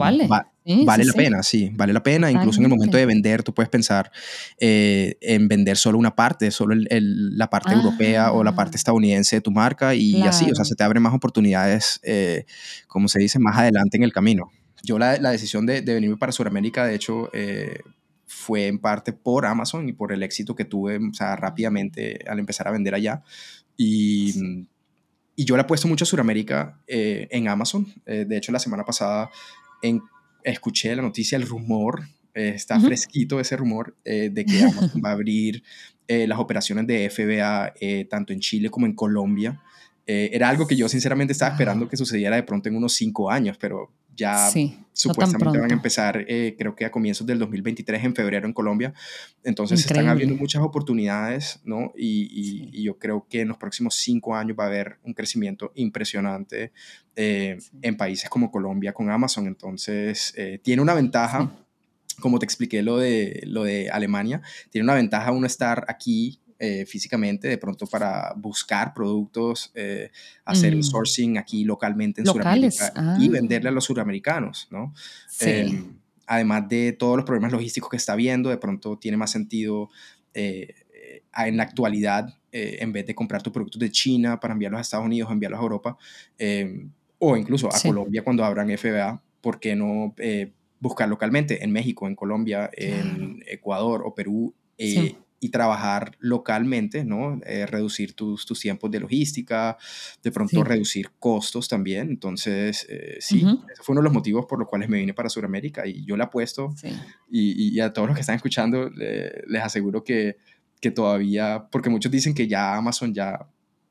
eh, 0.70 0.86
vale 0.86 1.04
vale 1.04 1.06
la 1.06 1.14
pena, 1.14 1.44
sí, 1.44 1.72
vale 1.74 1.94
la 1.94 2.04
pena. 2.04 2.30
Incluso 2.30 2.60
en 2.60 2.66
el 2.66 2.70
momento 2.70 2.96
de 2.96 3.08
vender, 3.08 3.42
tú 3.42 3.56
puedes 3.56 3.70
pensar 3.70 4.12
eh, 4.60 5.18
en 5.20 5.48
vender 5.48 5.78
solo 5.78 5.98
una 5.98 6.16
parte, 6.16 6.52
solo 6.52 6.76
la 6.76 7.50
parte 7.50 7.74
europea 7.74 8.32
o 8.34 8.44
la 8.44 8.54
parte 8.54 8.76
ah. 8.76 8.78
estadounidense 8.78 9.38
de 9.38 9.42
tu 9.42 9.50
marca 9.50 9.96
y 9.96 10.22
así, 10.22 10.52
o 10.52 10.54
sea, 10.54 10.66
se 10.66 10.76
te 10.76 10.84
abren 10.84 11.02
más 11.02 11.14
oportunidades, 11.16 12.00
eh, 12.04 12.46
como 12.88 13.08
se 13.08 13.18
dice, 13.18 13.40
más 13.40 13.58
adelante 13.58 13.98
en 13.98 14.04
el 14.04 14.14
camino. 14.14 14.52
Yo 14.84 15.00
la, 15.00 15.18
la 15.18 15.32
decisión 15.32 15.66
de, 15.66 15.82
de, 15.82 15.96
venirme 15.96 16.18
para 16.18 16.32
Sudamérica, 16.32 16.86
de 16.86 16.94
hecho, 16.94 17.32
eh, 17.34 17.80
fue 18.28 18.68
en 18.68 18.78
parte 18.78 19.12
por 19.12 19.48
Amazon 19.48 19.90
y 19.90 19.94
por 19.94 20.12
el 20.12 20.22
éxito 20.22 20.56
que 20.56 20.66
tuve, 20.66 20.98
o 20.98 21.14
sea, 21.14 21.36
rápidamente 21.36 22.20
al 22.28 22.38
empezar 22.38 22.68
a 22.68 22.72
vender 22.72 22.94
allá. 22.94 23.24
Y, 23.76 24.68
y 25.36 25.46
yo 25.46 25.56
le 25.56 25.64
he 25.64 25.66
puesto 25.66 25.88
mucho 25.88 26.04
a 26.04 26.06
Sudamérica 26.06 26.80
en 26.86 27.48
Amazon. 27.48 27.88
de 28.06 28.38
hecho, 28.38 28.52
la 28.52 28.60
semana 28.60 28.84
pasada 28.86 29.32
en 29.82 30.02
escuché 30.44 30.96
la 30.96 31.02
noticia, 31.02 31.38
el 31.38 31.48
rumor, 31.48 32.08
eh, 32.34 32.54
está 32.56 32.80
fresquito 32.80 33.40
ese 33.40 33.58
rumor 33.58 33.96
eh, 34.06 34.30
de 34.32 34.46
que 34.46 34.64
Amazon 34.64 35.02
va 35.06 35.10
a 35.10 35.14
abrir 35.14 35.64
eh, 36.08 36.28
las 36.28 36.40
operaciones 36.40 36.88
de 36.88 37.10
FBA 37.10 37.74
tanto 38.10 38.34
en 38.34 38.40
Chile 38.40 38.70
como 38.70 38.86
en 38.86 38.94
Colombia. 38.94 39.62
era 40.06 40.50
algo 40.50 40.66
que 40.66 40.76
yo 40.76 40.90
sinceramente 40.90 41.34
estaba 41.34 41.52
esperando 41.52 41.88
que 41.88 41.98
sucediera 41.98 42.36
de 42.36 42.44
pronto 42.44 42.70
en 42.70 42.76
unos 42.76 42.94
cinco 42.94 43.30
años, 43.30 43.58
pero 43.60 43.92
ya 44.20 44.50
supuestamente 44.92 45.58
van 45.58 45.72
a 45.72 45.74
empezar, 45.74 46.26
creo 46.26 46.76
que 46.76 46.86
a 46.86 46.92
comienzos 46.92 47.26
del 47.26 47.40
2023, 47.40 48.04
en 48.04 48.16
febrero 48.16 48.46
en 48.46 48.54
Colombia. 48.54 48.94
Entonces 49.44 49.80
están 49.80 50.08
habiendo 50.08 50.36
muchas 50.36 50.62
oportunidades, 50.62 51.62
¿no? 51.64 51.94
Y, 51.96 52.72
y, 52.74 52.84
yo 52.84 52.98
creo 53.00 53.26
que 53.30 53.42
en 53.42 53.48
los 53.48 53.58
próximos 53.58 53.96
cinco 53.96 54.36
años 54.36 54.58
va 54.60 54.66
a 54.66 54.68
haber 54.68 55.00
un 55.04 55.14
crecimiento 55.14 55.72
impresionante 55.76 56.72
eh, 57.22 57.58
en 57.82 57.98
países 57.98 58.30
como 58.30 58.50
Colombia 58.50 58.94
con 58.94 59.10
Amazon. 59.10 59.48
Entonces, 59.48 60.34
eh, 60.38 60.58
tiene 60.64 60.82
una 60.82 60.94
ventaja, 60.94 61.52
como 62.22 62.40
te 62.40 62.46
expliqué 62.46 62.82
lo 62.82 62.98
de, 62.98 63.42
lo 63.46 63.64
de 63.64 63.90
Alemania, 63.90 64.42
tiene 64.70 64.84
una 64.86 64.94
ventaja 64.94 65.34
uno 65.34 65.46
estar 65.46 65.84
aquí 65.90 66.40
eh, 66.60 66.86
físicamente, 66.86 67.48
de 67.48 67.58
pronto 67.58 67.88
para 67.88 68.34
buscar 68.36 68.94
productos, 68.94 69.72
hacer 70.46 70.74
el 70.74 70.80
mm. 70.80 70.84
sourcing 70.84 71.38
aquí 71.38 71.64
localmente 71.64 72.22
en 72.22 72.28
Sudamérica 72.28 72.92
y 73.20 73.28
ah. 73.28 73.32
venderle 73.32 73.70
a 73.70 73.72
los 73.72 73.86
suramericanos, 73.86 74.68
¿no? 74.70 74.94
además 76.28 76.70
de 76.70 76.92
todos 76.92 77.18
los 77.18 77.26
problemas 77.26 77.52
logísticos 77.52 77.90
que 77.90 77.98
está 77.98 78.16
viendo, 78.16 78.50
de 78.50 78.58
pronto 78.58 79.00
tiene 79.00 79.18
más 79.18 79.32
sentido 79.32 79.90
en 80.34 81.58
la 81.58 81.64
actualidad, 81.64 82.36
en 82.52 82.92
vez 82.92 83.08
de 83.08 83.16
comprar 83.16 83.42
tus 83.42 83.52
productos 83.52 83.80
de 83.80 83.90
China 83.90 84.40
para 84.40 84.54
enviarlos 84.54 84.78
a 84.78 84.82
Estados 84.82 85.06
Unidos, 85.08 85.32
enviarlos 85.32 85.60
a 85.60 85.64
Europa, 85.64 85.98
o 87.20 87.38
incluso 87.38 87.68
a 87.68 87.80
Colombia 87.80 88.24
cuando 88.24 88.44
abran 88.44 88.76
FBA, 88.76 89.22
¿por 89.42 89.60
qué 89.60 89.76
no 89.76 90.16
eh, 90.18 90.52
buscar 90.80 91.08
localmente 91.10 91.64
en 91.64 91.72
México, 91.72 92.08
en 92.08 92.16
Colombia, 92.16 92.70
en 92.74 93.44
Ecuador 93.46 94.04
o 94.06 94.16
Perú 94.16 94.54
eh, 94.78 95.16
y 95.40 95.50
trabajar 95.50 96.16
localmente, 96.20 97.04
¿no? 97.06 97.40
Eh, 97.46 97.66
reducir 97.66 98.14
tus, 98.14 98.46
tus, 98.46 98.60
tiempos 98.60 98.92
de 98.92 99.00
logística, 99.00 99.78
de 100.22 100.32
pronto 100.32 100.64
reducir 100.64 101.12
costos 101.20 101.68
también. 101.68 102.10
Entonces, 102.10 102.88
sí, 103.20 103.40
ese 103.40 103.84
fue 103.84 103.94
uno 103.94 104.02
de 104.02 104.06
los 104.06 104.14
motivos 104.14 104.46
por 104.46 104.60
los 104.60 104.68
cuales 104.68 104.90
me 104.90 104.98
vine 104.98 105.14
para 105.14 105.30
Sudamérica 105.30 105.88
y 105.88 106.06
yo 106.06 106.18
le 106.18 106.24
apuesto 106.24 106.74
y, 107.30 107.76
y, 107.76 107.80
a 107.80 107.94
todos 107.94 108.08
los 108.08 108.16
que 108.16 108.22
están 108.22 108.36
escuchando 108.36 108.90
les 108.90 109.64
aseguro 109.64 110.04
que, 110.04 110.38
que 110.80 110.92
todavía, 110.92 111.68
porque 111.72 111.90
muchos 111.90 112.12
dicen 112.12 112.34
que 112.34 112.48
ya 112.48 112.76
Amazon 112.76 113.14
ya 113.14 113.48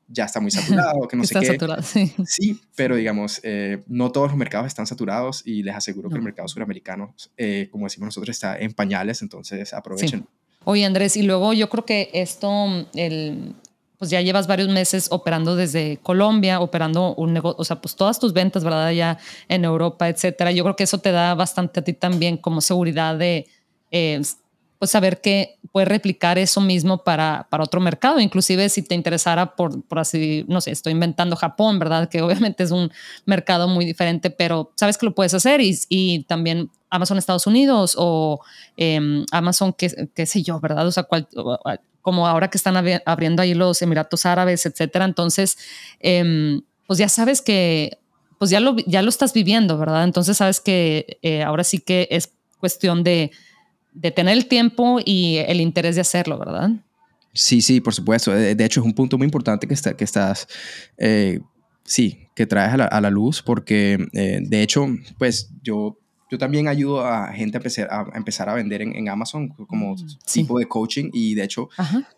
ya 0.09 0.25
está 0.25 0.39
muy 0.39 0.51
saturado, 0.51 1.07
que 1.07 1.15
no 1.15 1.23
sé 1.23 1.39
qué. 1.39 1.45
Saturado, 1.45 1.81
sí. 1.83 2.13
sí, 2.25 2.59
pero 2.75 2.95
digamos, 2.95 3.39
eh, 3.43 3.83
no 3.87 4.11
todos 4.11 4.29
los 4.29 4.37
mercados 4.37 4.67
están 4.67 4.87
saturados 4.87 5.43
y 5.45 5.63
les 5.63 5.75
aseguro 5.75 6.09
que 6.09 6.15
el 6.15 6.21
mercado 6.21 6.47
suramericano, 6.47 7.15
eh, 7.37 7.69
como 7.71 7.85
decimos 7.85 8.07
nosotros, 8.07 8.29
está 8.29 8.57
en 8.57 8.73
pañales, 8.73 9.21
entonces 9.21 9.73
aprovechen. 9.73 10.25
Oye, 10.65 10.85
Andrés, 10.85 11.17
y 11.17 11.23
luego 11.23 11.53
yo 11.53 11.69
creo 11.69 11.85
que 11.85 12.09
esto, 12.13 12.49
el, 12.93 13.55
pues 13.97 14.11
ya 14.11 14.21
llevas 14.21 14.47
varios 14.47 14.69
meses 14.69 15.07
operando 15.11 15.55
desde 15.55 15.97
Colombia, 15.97 16.59
operando 16.59 17.15
un 17.15 17.33
negocio, 17.33 17.59
o 17.59 17.65
sea, 17.65 17.81
pues 17.81 17.95
todas 17.95 18.19
tus 18.19 18.33
ventas, 18.33 18.63
¿verdad? 18.63 18.91
Ya 18.91 19.17
en 19.47 19.65
Europa, 19.65 20.09
etcétera. 20.09 20.51
Yo 20.51 20.63
creo 20.63 20.75
que 20.75 20.83
eso 20.83 20.97
te 20.99 21.11
da 21.11 21.33
bastante 21.33 21.79
a 21.79 21.83
ti 21.83 21.93
también 21.93 22.37
como 22.37 22.61
seguridad 22.61 23.17
de 23.17 23.47
eh, 23.91 24.21
pues 24.79 24.91
saber 24.91 25.19
que 25.19 25.59
puedes 25.73 25.89
replicar 25.89 26.37
eso 26.37 26.61
mismo 26.61 27.03
para, 27.03 27.47
para 27.49 27.65
otro 27.65 27.81
mercado, 27.81 28.19
inclusive 28.19 28.69
si 28.69 28.81
te 28.81 28.95
interesara 28.95 29.55
por, 29.55 29.83
por 29.83 29.99
así, 29.99 30.45
no 30.47 30.61
sé, 30.61 30.71
estoy 30.71 30.93
inventando 30.93 31.35
Japón, 31.35 31.77
¿verdad? 31.79 32.07
Que 32.09 32.21
obviamente 32.21 32.63
es 32.63 32.71
un 32.71 32.89
mercado 33.25 33.67
muy 33.67 33.85
diferente, 33.85 34.29
pero 34.29 34.71
sabes 34.75 34.97
que 34.97 35.05
lo 35.05 35.13
puedes 35.13 35.33
hacer 35.33 35.59
y, 35.61 36.25
también 36.27 36.71
Amazon 36.89 37.17
Estados 37.17 37.45
Unidos 37.45 37.95
o 37.97 38.39
em, 38.77 39.25
Amazon, 39.31 39.73
qué, 39.73 40.25
sé 40.25 40.41
yo, 40.41 40.59
¿verdad? 40.59 40.87
O 40.87 40.91
sea, 40.91 41.05
como 42.01 42.25
ahora 42.25 42.49
que 42.49 42.57
están 42.57 42.75
abriendo 43.05 43.41
ahí 43.41 43.53
los 43.53 43.81
Emiratos 43.81 44.25
Árabes, 44.25 44.65
etcétera. 44.65 45.05
Entonces, 45.05 45.57
em, 45.99 46.61
pues 46.87 46.97
ya 46.97 47.09
sabes 47.09 47.41
que, 47.41 47.99
pues 48.39 48.49
ya 48.49 48.59
lo, 48.59 48.75
ya 48.77 49.01
lo 49.01 49.09
estás 49.09 49.33
viviendo, 49.33 49.77
¿verdad? 49.77 50.05
Entonces 50.05 50.37
sabes 50.37 50.59
que 50.61 51.19
eh, 51.21 51.43
ahora 51.43 51.63
sí 51.63 51.79
que 51.79 52.07
es 52.09 52.31
cuestión 52.59 53.03
de 53.03 53.31
de 53.99 54.11
tener 54.11 54.37
el 54.37 54.45
tiempo 54.45 54.99
y 55.03 55.37
el 55.47 55.59
interés 55.59 55.95
de 55.95 56.01
hacerlo, 56.01 56.39
¿verdad? 56.39 56.71
Sí, 57.33 57.61
sí, 57.61 57.81
por 57.81 57.93
supuesto. 57.93 58.31
De, 58.31 58.65
hecho, 58.65 58.79
es 58.79 58.85
un 58.85 58.93
punto 58.93 59.17
muy 59.17 59.25
importante 59.25 59.67
que, 59.67 59.73
está, 59.73 59.95
que 59.95 60.03
estás, 60.03 60.47
eh, 60.97 61.39
sí, 61.83 62.27
que 62.33 62.45
traes 62.45 62.73
a 62.73 63.01
la, 63.01 63.09
luz, 63.09 63.41
porque 63.41 63.97
eh, 64.13 64.39
de 64.41 64.63
hecho, 64.63 64.87
pues 65.17 65.49
yo, 65.61 65.97
yo 66.31 66.37
también 66.37 66.69
ayudo 66.69 67.05
a 67.05 67.33
gente 67.33 67.57
a 67.57 67.59
empezar 67.59 67.87
a, 67.91 68.17
empezar 68.17 68.49
a 68.49 68.53
vender 68.53 68.81
en, 68.81 69.09
Amazon 69.09 69.49
como 69.49 69.95
mm, 69.95 70.07
tipo 70.31 70.59
de 70.59 70.65
coaching 70.65 71.09
y 71.13 71.35
de 71.35 71.43
hecho, 71.43 71.69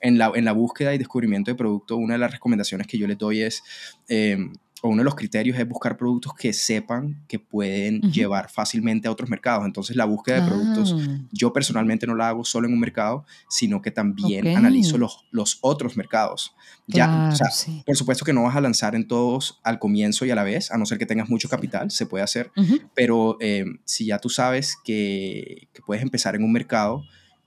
en 0.02 0.18
la, 0.20 0.32
en 0.36 0.46
la 0.46 0.52
búsqueda 0.52 0.94
y 0.94 1.00
descubrimiento 1.00 1.50
de 1.50 1.56
producto, 1.56 1.98
una 1.98 2.14
de 2.14 2.20
las 2.20 2.32
recomendaciones 2.32 2.86
que 2.86 2.98
yo 2.98 3.08
les 3.08 3.18
doy 3.18 3.42
es... 3.42 3.64
Eh, 4.08 4.38
o 4.82 4.90
uno 4.90 5.02
de 5.02 5.06
los 5.06 5.16
criterios 5.16 5.58
es 5.58 5.68
buscar 5.68 5.96
productos 5.96 6.34
que 6.34 6.54
sepan 6.54 7.24
que 7.28 7.40
pueden 7.40 8.02
llevar 8.02 8.50
fácilmente 8.50 9.08
a 9.08 9.12
otros 9.12 9.30
mercados. 9.30 9.66
Entonces 9.66 9.96
la 9.96 10.06
búsqueda 10.06 10.42
de 10.42 10.48
productos, 10.48 10.96
ah. 10.98 11.20
yo 11.32 11.54
personalmente 11.54 12.08
no 12.08 12.16
la 12.16 12.30
hago 12.30 12.44
solo 12.44 12.68
en 12.68 12.74
un 12.74 12.80
mercado, 12.80 13.26
sino 13.48 13.82
que 13.82 13.92
también 13.92 14.48
analizo 14.56 14.98
los, 14.98 15.26
los 15.32 15.60
otros 15.62 15.98
mercados. 15.98 16.56
ya, 16.88 17.30
o 17.32 17.36
sea, 17.36 17.48
Por 17.86 17.96
supuesto 17.96 18.26
que 18.26 18.34
no 18.34 18.44
vas 18.44 18.56
a 18.56 18.62
lanzar 18.62 18.96
en 18.96 19.08
todos 19.08 19.60
al 19.64 19.78
comienzo 19.78 20.26
y 20.26 20.32
a 20.32 20.36
la 20.36 20.44
vez, 20.44 20.72
a 20.72 20.78
no 20.78 20.86
ser 20.86 20.98
que 20.98 21.06
tengas 21.06 21.30
mucho 21.30 21.48
capital, 21.48 21.92
se 21.92 22.06
puede 22.06 22.24
hacer, 22.24 22.52
pero 22.96 23.38
eh, 23.40 23.66
si 23.86 24.08
ya 24.08 24.18
tú 24.18 24.30
sabes 24.30 24.78
que, 24.84 25.68
que 25.74 25.82
puedes 25.82 26.02
empezar 26.02 26.36
en 26.36 26.44
un 26.44 26.52
mercado, 26.52 27.04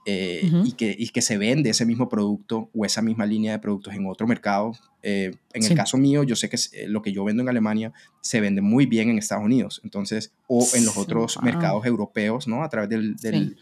eh, 0.06 0.50
y, 0.64 0.72
que, 0.72 0.94
y 0.98 1.08
que 1.08 1.22
se 1.22 1.38
vende 1.38 1.70
ese 1.70 1.86
mismo 1.86 2.10
producto 2.10 2.68
o 2.74 2.84
esa 2.84 3.00
misma 3.00 3.24
línea 3.24 3.52
de 3.52 3.58
productos 3.58 3.94
en 3.94 4.06
otro 4.06 4.26
mercado. 4.26 4.72
Eh, 5.02 5.34
en 5.52 5.64
el 5.64 5.74
caso 5.74 5.96
mío, 5.96 6.22
yo 6.24 6.36
sé 6.36 6.50
que 6.50 6.56
eh, 6.72 6.86
lo 6.88 7.00
que 7.00 7.12
yo 7.12 7.24
vendo 7.24 7.42
en 7.42 7.48
Alemania 7.48 7.92
se 8.20 8.40
vende 8.40 8.60
muy 8.60 8.84
bien 8.84 9.08
en 9.08 9.18
Estados 9.18 9.44
Unidos, 9.44 9.80
entonces, 9.82 10.32
o 10.46 10.66
en 10.74 10.84
los 10.84 10.96
otros 10.98 11.40
mercados 11.42 11.86
europeos, 11.86 12.46
¿no? 12.46 12.64
A 12.64 12.68
través 12.68 12.90
del, 12.90 13.16
del, 13.16 13.56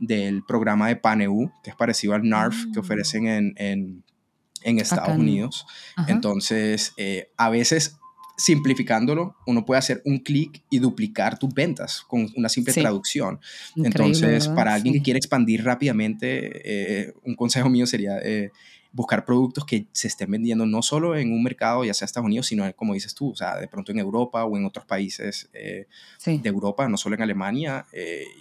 del, 0.00 0.42
programa 0.44 0.88
de 0.88 0.96
PANEU, 0.96 1.52
que 1.62 1.70
es 1.70 1.76
parecido 1.76 2.14
al 2.14 2.28
NARF 2.28 2.64
que 2.72 2.78
ah. 2.78 2.80
ofrecen 2.80 3.28
en, 3.28 3.54
en, 3.56 4.04
en 4.62 4.78
Estados 4.80 5.16
Unidos. 5.16 5.64
Entonces, 6.08 6.92
a 7.36 7.50
veces 7.50 7.98
simplificándolo, 8.36 9.36
uno 9.46 9.64
puede 9.64 9.78
hacer 9.78 10.02
un 10.04 10.18
clic 10.18 10.62
y 10.70 10.78
duplicar 10.78 11.38
tus 11.38 11.52
ventas 11.54 12.02
con 12.08 12.28
una 12.36 12.48
simple 12.48 12.72
traducción. 12.72 13.40
Entonces, 13.76 14.48
para 14.48 14.74
alguien 14.74 14.94
que 14.94 15.02
quiere 15.02 15.18
expandir 15.18 15.64
rápidamente, 15.64 16.62
eh, 16.64 17.14
un 17.24 17.34
consejo 17.36 17.68
mío 17.68 17.86
sería 17.86 18.18
eh, 18.18 18.50
buscar 18.92 19.24
productos 19.24 19.64
que 19.64 19.86
se 19.92 20.08
estén 20.08 20.30
vendiendo 20.30 20.66
no 20.66 20.82
solo 20.82 21.16
en 21.16 21.32
un 21.32 21.42
mercado, 21.42 21.84
ya 21.84 21.94
sea 21.94 22.06
Estados 22.06 22.26
Unidos, 22.26 22.46
sino 22.46 22.70
como 22.74 22.94
dices 22.94 23.14
tú, 23.14 23.30
o 23.30 23.36
sea, 23.36 23.56
de 23.56 23.68
pronto 23.68 23.92
en 23.92 23.98
Europa 23.98 24.44
o 24.44 24.56
en 24.56 24.64
otros 24.64 24.84
países 24.84 25.48
eh, 25.52 25.86
de 26.24 26.48
Europa, 26.48 26.88
no 26.88 26.96
solo 26.96 27.14
en 27.14 27.22
Alemania, 27.22 27.86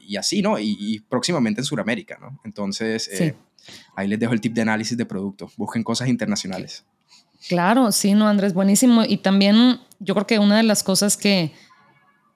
y 0.07 0.15
así, 0.15 0.41
¿no? 0.41 0.57
Y, 0.59 1.03
próximamente 1.07 1.61
en 1.61 1.65
Sudamérica, 1.65 2.17
¿no? 2.19 2.39
Entonces, 2.43 3.09
ahí 3.95 4.07
les 4.07 4.19
dejo 4.19 4.33
el 4.33 4.41
tip 4.41 4.53
de 4.53 4.61
análisis 4.61 4.97
de 4.97 5.05
productos. 5.05 5.55
Busquen 5.55 5.83
cosas 5.83 6.07
internacionales. 6.07 6.85
Claro, 7.47 7.91
sí, 7.91 8.13
no, 8.13 8.27
Andrés, 8.27 8.53
buenísimo. 8.53 9.03
Y 9.07 9.17
también 9.17 9.79
yo 9.99 10.13
creo 10.13 10.27
que 10.27 10.39
una 10.39 10.57
de 10.57 10.63
las 10.63 10.83
cosas 10.83 11.17
que 11.17 11.51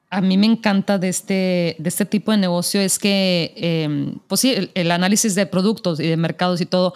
a 0.10 0.22
mí 0.22 0.38
me 0.38 0.46
encanta 0.46 0.98
de 0.98 1.10
este, 1.10 1.76
de 1.80 1.90
este 1.90 2.06
tipo 2.06 2.32
de 2.32 2.38
negocio 2.38 2.80
es 2.80 2.98
que, 2.98 3.54
em, 3.58 4.20
pues 4.28 4.42
sí, 4.42 4.72
el, 4.74 4.92
análisis 4.92 5.36
de 5.36 5.46
productos 5.46 6.00
y 6.00 6.08
de 6.08 6.18
mercados 6.18 6.62
y 6.62 6.66
todo, 6.66 6.94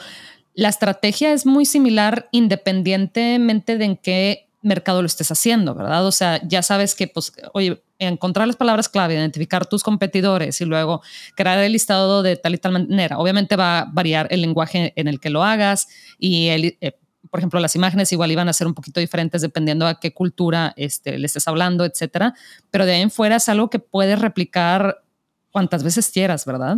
la 0.53 0.69
estrategia 0.69 1.33
es 1.33 1.45
muy 1.45 1.65
similar 1.65 2.29
independientemente 2.31 3.77
de 3.77 3.85
en 3.85 3.97
qué 3.97 4.47
mercado 4.61 5.01
lo 5.01 5.07
estés 5.07 5.31
haciendo, 5.31 5.73
¿verdad? 5.73 6.05
O 6.05 6.11
sea, 6.11 6.41
ya 6.47 6.61
sabes 6.61 6.95
que, 6.95 7.07
pues, 7.07 7.33
oye, 7.53 7.81
encontrar 7.97 8.47
las 8.47 8.55
palabras 8.55 8.89
clave, 8.89 9.15
identificar 9.15 9.65
tus 9.65 9.83
competidores 9.83 10.61
y 10.61 10.65
luego 10.65 11.01
crear 11.35 11.59
el 11.59 11.71
listado 11.71 12.23
de 12.23 12.35
tal 12.35 12.55
y 12.55 12.57
tal 12.57 12.71
manera. 12.73 13.17
Obviamente 13.17 13.55
va 13.55 13.79
a 13.79 13.85
variar 13.85 14.27
el 14.31 14.41
lenguaje 14.41 14.93
en 14.95 15.07
el 15.07 15.19
que 15.19 15.29
lo 15.29 15.43
hagas 15.43 15.87
y 16.17 16.47
el, 16.47 16.77
eh, 16.81 16.93
por 17.31 17.39
ejemplo, 17.39 17.59
las 17.61 17.75
imágenes 17.77 18.11
igual 18.11 18.29
iban 18.29 18.49
a 18.49 18.53
ser 18.53 18.67
un 18.67 18.73
poquito 18.73 18.99
diferentes 18.99 19.41
dependiendo 19.41 19.87
a 19.87 19.99
qué 19.99 20.13
cultura 20.13 20.73
este, 20.75 21.17
le 21.17 21.25
estés 21.25 21.47
hablando, 21.47 21.85
etcétera. 21.85 22.35
Pero 22.69 22.85
de 22.85 22.91
ahí 22.91 23.01
en 23.01 23.09
fuera 23.09 23.37
es 23.37 23.47
algo 23.47 23.69
que 23.69 23.79
puedes 23.79 24.19
replicar 24.19 25.01
cuantas 25.49 25.81
veces 25.83 26.09
quieras, 26.09 26.45
¿verdad? 26.45 26.77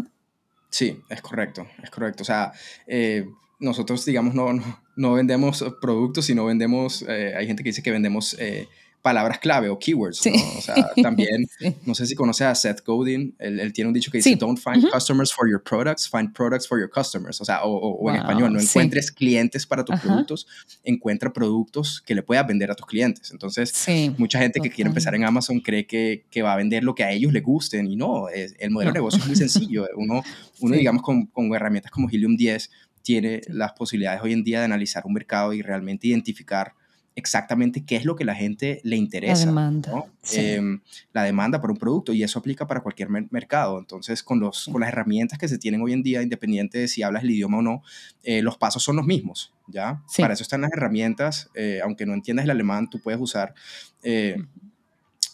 Sí, 0.70 1.02
es 1.10 1.22
correcto, 1.22 1.66
es 1.82 1.90
correcto. 1.90 2.22
O 2.22 2.26
sea, 2.26 2.52
eh, 2.86 3.28
nosotros, 3.60 4.06
digamos, 4.06 4.36
no, 4.36 4.54
no, 4.96 5.14
vendemos 5.14 5.66
productos, 5.82 6.26
sino 6.26 6.46
vendemos, 6.46 7.04
eh, 7.08 7.34
hay 7.36 7.48
gente 7.48 7.64
que 7.64 7.70
dice 7.70 7.82
que 7.82 7.92
vendemos 7.92 8.36
eh, 8.40 8.68
palabras 9.04 9.38
clave 9.40 9.70
o 9.70 9.78
keywords, 9.78 10.26
¿no? 10.26 10.32
O 10.58 10.62
sea, 10.62 10.76
también, 11.04 11.46
no 11.86 11.94
sé 11.94 12.08
si 12.08 12.16
conoces 12.16 12.48
a 12.48 12.56
Seth 12.56 12.84
Godin, 12.86 13.36
él, 13.38 13.72
tiene 13.74 13.90
un 13.90 13.94
dicho 13.94 14.10
que 14.10 14.20
dice, 14.20 14.36
don't 14.38 14.58
find 14.58 14.90
customers 14.90 15.32
for 15.32 15.48
your 15.48 15.62
products, 15.62 16.10
find 16.10 16.34
products 16.34 16.68
for 16.68 16.80
your 16.80 16.90
customers, 16.90 17.40
o 17.42 17.46
sea, 17.46 17.60
o, 17.64 18.10
en 18.10 18.16
español, 18.16 18.54
no 18.54 18.60
encuentres 18.60 19.12
clientes 19.12 19.68
para 19.68 19.84
tus 19.84 20.00
productos, 20.00 20.48
encuentra 20.84 21.32
productos 21.34 22.02
que 22.02 22.16
le 22.16 22.24
puedas 22.24 22.48
vender 22.48 22.72
a 22.72 22.76
tus 22.76 22.88
clientes. 22.88 23.30
Entonces, 23.32 23.74
mucha 24.18 24.40
gente 24.40 24.62
que 24.62 24.70
quiere 24.70 24.88
empezar 24.88 25.14
en 25.16 25.26
Amazon 25.26 25.60
cree 25.60 25.86
que, 25.86 26.26
que, 26.32 26.42
va 26.42 26.54
a 26.54 26.56
vender 26.56 26.84
lo 26.84 26.96
que 26.96 27.04
a 27.04 27.12
ellos 27.12 27.34
les 27.34 27.44
gusten 27.44 27.88
y 27.88 27.98
no, 27.98 28.30
el 28.30 28.72
modelo 28.72 28.92
de 28.92 29.00
negocio 29.00 29.20
es 29.20 29.28
muy 29.28 29.36
sencillo. 29.36 29.88
Uno, 29.98 30.24
uno 30.62 30.76
digamos, 30.76 31.04
con, 31.04 31.26
con 31.26 31.54
herramientas 31.54 31.92
como 31.92 32.10
Helium 32.10 32.38
10, 32.38 32.70
tiene 33.02 33.42
las 33.50 33.74
posibilidades 33.74 34.22
hoy 34.24 34.32
en 34.32 34.46
día 34.46 34.60
de 34.60 34.66
analizar 34.66 35.04
un 35.06 35.14
mercado 35.14 35.54
y 35.54 35.62
realmente 35.62 36.08
identificar 36.08 36.74
exactamente 37.16 37.86
qué 37.86 37.96
es 37.96 38.06
lo 38.06 38.16
que 38.16 38.26
la 38.26 38.36
gente 38.36 38.82
le 38.84 38.96
interesa. 38.96 39.46
La 39.46 39.52
demanda. 39.52 40.06
Em, 40.32 40.82
la 41.12 41.24
demanda 41.24 41.62
por 41.62 41.72
un 41.72 41.78
producto 41.78 42.14
y 42.14 42.24
eso 42.24 42.40
aplica 42.40 42.68
para 42.68 42.82
cualquier 42.82 43.10
mercado. 43.10 43.80
Entonces, 43.80 44.24
con, 44.24 44.40
los, 44.40 44.70
con 44.72 44.82
las 44.82 44.90
herramientas 44.90 45.38
que 45.38 45.48
se 45.48 45.58
tienen 45.58 45.82
hoy 45.82 45.94
en 45.94 46.04
día, 46.04 46.22
independiente 46.22 46.80
de 46.80 46.88
si 46.88 47.04
hablas 47.04 47.24
el 47.24 47.32
idioma 47.32 47.60
o 47.60 47.62
no, 47.62 47.84
eh, 48.24 48.42
los 48.42 48.58
pasos 48.58 48.84
son 48.84 48.96
los 48.96 49.06
mismos. 49.06 49.54
¿ya? 49.68 50.02
Para 50.18 50.34
eso 50.34 50.44
están 50.44 50.62
las 50.62 50.72
herramientas. 50.72 51.50
Eh, 51.56 51.80
aunque 51.84 52.06
no 52.06 52.14
entiendas 52.14 52.46
el 52.46 52.52
alemán, 52.52 52.90
tú 52.90 53.00
puedes 53.00 53.20
usar 53.20 53.54
eh, 54.02 54.44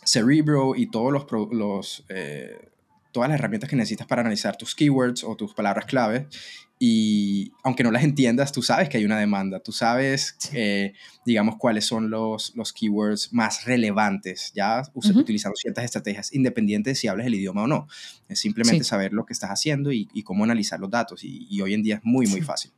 Cerebro 0.04 0.76
y 0.76 0.89
todos 0.89 1.13
los, 1.13 1.26
los 1.52 2.06
todas 3.12 3.30
las 3.30 3.39
herramientas 3.39 3.70
que 3.70 3.76
necesitas 3.76 4.08
para 4.08 4.22
analizar 4.22 4.56
tus 4.56 4.76
keywords 4.76 5.24
o 5.24 5.36
tus 5.36 5.54
palabras 5.54 5.86
clave 5.86 6.28
y 6.82 7.52
aunque 7.62 7.84
no 7.84 7.92
las 7.92 8.06
entiendas, 8.06 8.54
tú 8.54 8.62
sabes 8.62 8.88
que 8.88 8.98
hay 8.98 9.04
una 9.04 9.20
demanda, 9.20 9.60
tú 9.60 9.74
sabes, 9.74 10.38
eh, 10.54 10.94
digamos, 11.26 11.58
cuáles 11.58 11.86
son 11.86 12.10
los, 12.10 12.56
los 12.56 12.72
keywords 12.72 13.34
más 13.34 13.65
relevantes, 13.65 14.54
ya 14.56 14.82
utilizando 14.94 15.58
ciertas 15.58 15.84
estrategias, 15.84 16.34
independientes 16.34 16.98
si 16.98 17.10
hablas 17.10 17.28
el 17.28 17.36
idioma 17.36 17.63
o 17.63 17.68
no. 17.68 17.88
Es 18.30 18.39
simplemente 18.39 18.86
saber 18.86 19.12
lo 19.12 19.26
que 19.26 19.34
estás 19.34 19.50
haciendo 19.50 19.92
y, 19.92 20.08
y 20.13 20.24
cómo 20.24 20.46
analizar 20.46 20.80
los 20.80 20.89
datos. 20.89 21.22
Y, 21.26 21.62
hoy 21.62 21.74
en 21.74 21.84
día 21.84 21.96
es 21.96 22.02
muy, 22.04 22.28
muy 22.28 22.42
fácil. 22.42 22.72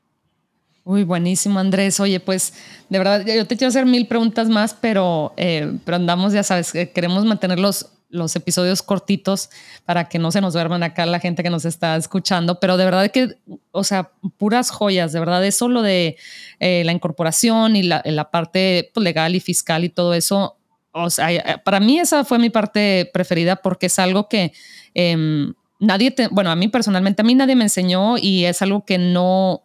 Uy, 0.84 1.04
buenísimo, 1.04 1.60
Andrés. 1.60 2.00
Oye, 2.00 2.20
pues 2.20 2.54
de 2.90 2.98
verdad, 2.98 3.24
yo 3.24 3.46
te 3.46 3.56
quiero 3.56 3.70
hacer 3.70 3.86
mil 3.86 4.08
preguntas 4.08 4.50
más, 4.50 4.74
pero, 4.74 5.32
eh, 5.38 5.78
pero 5.86 5.98
andamos, 5.98 6.34
ya 6.34 6.42
sabes, 6.42 6.72
queremos 6.72 7.24
mantenerlos 7.24 7.92
los 8.12 8.36
episodios 8.36 8.84
cortitos 8.84 9.50
para 9.86 10.08
que 10.08 10.20
no 10.20 10.32
se 10.32 10.42
nos 10.42 10.54
duerman 10.54 10.84
acá 10.84 11.06
la 11.06 11.20
gente 11.20 11.44
que 11.44 11.50
nos 11.50 11.66
está 11.66 11.96
escuchando, 11.96 12.60
pero 12.60 12.78
de 12.78 12.86
verdad 12.86 13.10
que, 13.10 13.38
o 13.72 13.84
sea, 13.84 14.12
puras 14.38 14.70
joyas, 14.70 15.12
de 15.14 15.20
verdad, 15.20 15.46
eso 15.46 15.68
lo 15.68 15.82
de 15.82 16.18
eh, 16.60 16.84
la 16.86 16.92
incorporación 16.92 17.76
y 17.76 17.84
la, 17.84 18.02
la 18.06 18.30
parte 18.30 18.92
pues, 18.94 19.04
legal 19.04 19.36
y 19.36 19.40
fiscal 19.40 19.84
y 19.84 19.90
todo 19.90 20.14
eso, 20.14 20.58
o 20.92 21.10
sea, 21.10 21.32
eh, 21.32 21.44
para 21.64 21.80
mí 21.80 22.00
esa 22.00 22.24
fue 22.26 22.38
mi 22.38 22.50
parte 22.50 23.10
preferida 23.14 23.56
porque 23.56 23.88
es 23.88 23.98
algo 23.98 24.28
que 24.28 24.54
em, 24.94 25.54
nadie, 25.80 26.12
te, 26.12 26.28
bueno, 26.28 26.52
a 26.52 26.56
mí 26.56 26.68
personalmente, 26.68 27.22
a 27.22 27.26
mí 27.26 27.36
nadie 27.36 27.56
me 27.56 27.64
enseñó 27.64 28.18
y 28.18 28.46
es 28.46 28.62
algo 28.62 28.86
que 28.86 28.98
no, 28.98 29.64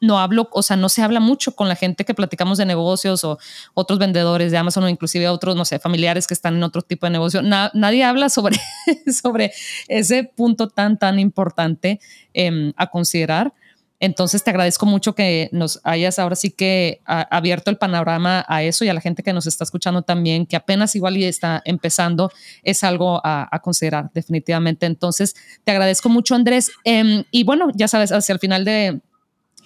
no 0.00 0.18
hablo, 0.18 0.48
o 0.52 0.62
sea, 0.62 0.76
no 0.76 0.88
se 0.88 1.02
habla 1.02 1.20
mucho 1.20 1.54
con 1.54 1.68
la 1.68 1.76
gente 1.76 2.04
que 2.04 2.14
platicamos 2.14 2.58
de 2.58 2.66
negocios 2.66 3.24
o 3.24 3.38
otros 3.74 3.98
vendedores 3.98 4.52
de 4.52 4.58
Amazon 4.58 4.84
o 4.84 4.88
inclusive 4.88 5.28
otros, 5.28 5.56
no 5.56 5.64
sé, 5.64 5.78
familiares 5.78 6.26
que 6.26 6.34
están 6.34 6.56
en 6.56 6.62
otro 6.62 6.82
tipo 6.82 7.06
de 7.06 7.10
negocio. 7.10 7.42
nadie 7.42 8.04
habla 8.04 8.28
sobre, 8.28 8.58
sobre 9.22 9.52
ese 9.88 10.24
punto 10.24 10.68
tan, 10.68 10.98
tan 10.98 11.18
importante 11.18 12.00
em, 12.34 12.72
a 12.76 12.88
considerar. 12.88 13.52
Entonces 13.98 14.44
te 14.44 14.50
agradezco 14.50 14.84
mucho 14.84 15.14
que 15.14 15.48
nos 15.52 15.80
hayas 15.82 16.18
ahora 16.18 16.36
sí 16.36 16.50
que 16.50 17.00
abierto 17.06 17.70
el 17.70 17.78
panorama 17.78 18.44
a 18.46 18.62
eso 18.62 18.84
y 18.84 18.90
a 18.90 18.94
la 18.94 19.00
gente 19.00 19.22
que 19.22 19.32
nos 19.32 19.46
está 19.46 19.64
escuchando 19.64 20.02
también, 20.02 20.44
que 20.44 20.56
apenas 20.56 20.94
igual 20.94 21.16
y 21.16 21.24
está 21.24 21.62
empezando, 21.64 22.30
es 22.62 22.84
algo 22.84 23.20
a, 23.24 23.48
considerar 23.62 24.10
definitivamente. 24.12 24.84
Entonces 24.84 25.34
te 25.64 25.72
agradezco 25.72 26.10
mucho 26.10 26.34
Andrés. 26.34 26.70
Em, 26.84 27.24
y 27.30 27.44
bueno, 27.44 27.68
ya 27.74 27.88
sabes, 27.88 28.12
hacia 28.12 28.34
el 28.34 28.38
final 28.38 28.66
de, 28.66 29.00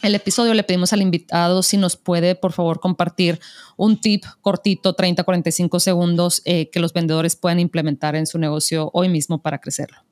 el 0.02 0.14
episodio 0.14 0.54
le 0.54 0.62
pedimos 0.62 0.92
al 0.92 1.02
invitado 1.02 1.62
si 1.62 1.76
nos 1.76 1.96
puede, 1.96 2.34
por 2.34 2.52
favor, 2.52 2.80
compartir 2.80 3.40
un 3.76 4.00
tip 4.00 4.24
cortito, 4.40 4.94
30, 4.94 5.24
45 5.24 5.80
segundos, 5.80 6.42
eh, 6.44 6.70
que 6.70 6.80
los 6.80 6.92
vendedores 6.92 7.36
puedan 7.36 7.60
implementar 7.60 8.16
en 8.16 8.26
su 8.26 8.38
negocio 8.38 8.90
hoy 8.92 9.08
mismo 9.08 9.42
para 9.42 9.58
crecerlo. 9.58 10.09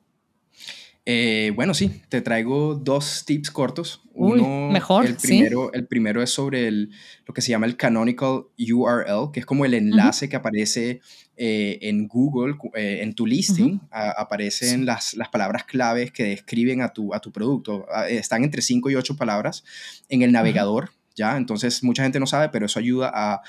Eh, 1.10 1.52
bueno, 1.54 1.72
sí, 1.72 2.02
te 2.10 2.20
traigo 2.20 2.74
dos 2.74 3.24
tips 3.24 3.50
cortos. 3.50 4.02
Uno, 4.12 4.68
mejor. 4.70 5.06
El 5.06 5.16
primero, 5.16 5.72
el 5.72 5.86
primero 5.86 6.22
es 6.22 6.28
sobre 6.28 6.68
el, 6.68 6.90
lo 7.24 7.32
que 7.32 7.40
se 7.40 7.48
llama 7.50 7.64
el 7.64 7.78
canonical 7.78 8.42
URL, 8.58 9.32
que 9.32 9.40
es 9.40 9.46
como 9.46 9.64
el 9.64 9.72
enlace 9.72 10.28
que 10.28 10.36
aparece 10.36 11.00
eh, 11.38 11.78
en 11.80 12.08
Google, 12.08 12.56
eh, 12.74 12.98
en 13.00 13.14
tu 13.14 13.24
listing, 13.24 13.80
aparecen 13.90 14.84
las, 14.84 15.14
las, 15.14 15.30
palabras 15.30 15.64
claves 15.64 16.12
que 16.12 16.24
describen 16.24 16.82
a 16.82 16.90
tu, 16.90 17.14
a 17.14 17.20
tu 17.20 17.32
producto. 17.32 17.86
Ah, 17.90 18.06
están 18.06 18.44
entre 18.44 18.60
5 18.60 18.90
y 18.90 18.94
8 18.94 19.16
palabras 19.16 19.64
en 20.10 20.20
el 20.20 20.30
navegador, 20.30 20.90
¿ya? 21.16 21.38
Entonces, 21.38 21.82
mucha 21.82 22.02
gente 22.02 22.20
no 22.20 22.26
sabe, 22.26 22.50
pero 22.50 22.66
eso 22.66 22.80
ayuda 22.80 23.10
a 23.14 23.40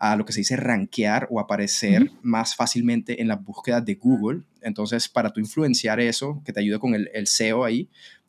a 0.00 0.16
lo 0.16 0.24
que 0.24 0.32
se 0.32 0.40
dice 0.40 0.56
rankear 0.56 1.28
o 1.30 1.38
aparecer 1.38 2.10
más 2.22 2.56
fácilmente 2.56 3.20
en 3.20 3.28
las 3.28 3.44
búsquedas 3.44 3.84
de 3.84 3.96
Google. 3.96 4.40
Entonces, 4.62 5.10
para 5.10 5.30
tú 5.30 5.40
influenciar 5.40 6.00
eso, 6.00 6.42
que 6.42 6.54
te 6.54 6.60
ayude 6.60 6.78
con 6.78 6.94
el, 6.94 7.26
SEO 7.26 7.64
ahí, 7.64 7.86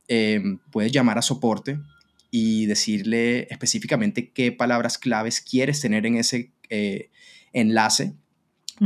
em, 0.10 0.60
puedes 0.70 0.92
llamar 0.92 1.18
a 1.18 1.22
soporte 1.22 1.80
y 2.30 2.66
decirle 2.66 3.48
específicamente 3.50 4.32
qué 4.32 4.52
palabras 4.52 4.98
claves 4.98 5.40
quieres 5.40 5.80
tener 5.80 6.06
en 6.06 6.18
ese 6.18 6.52
eh, 6.70 7.10
enlace. 7.54 8.14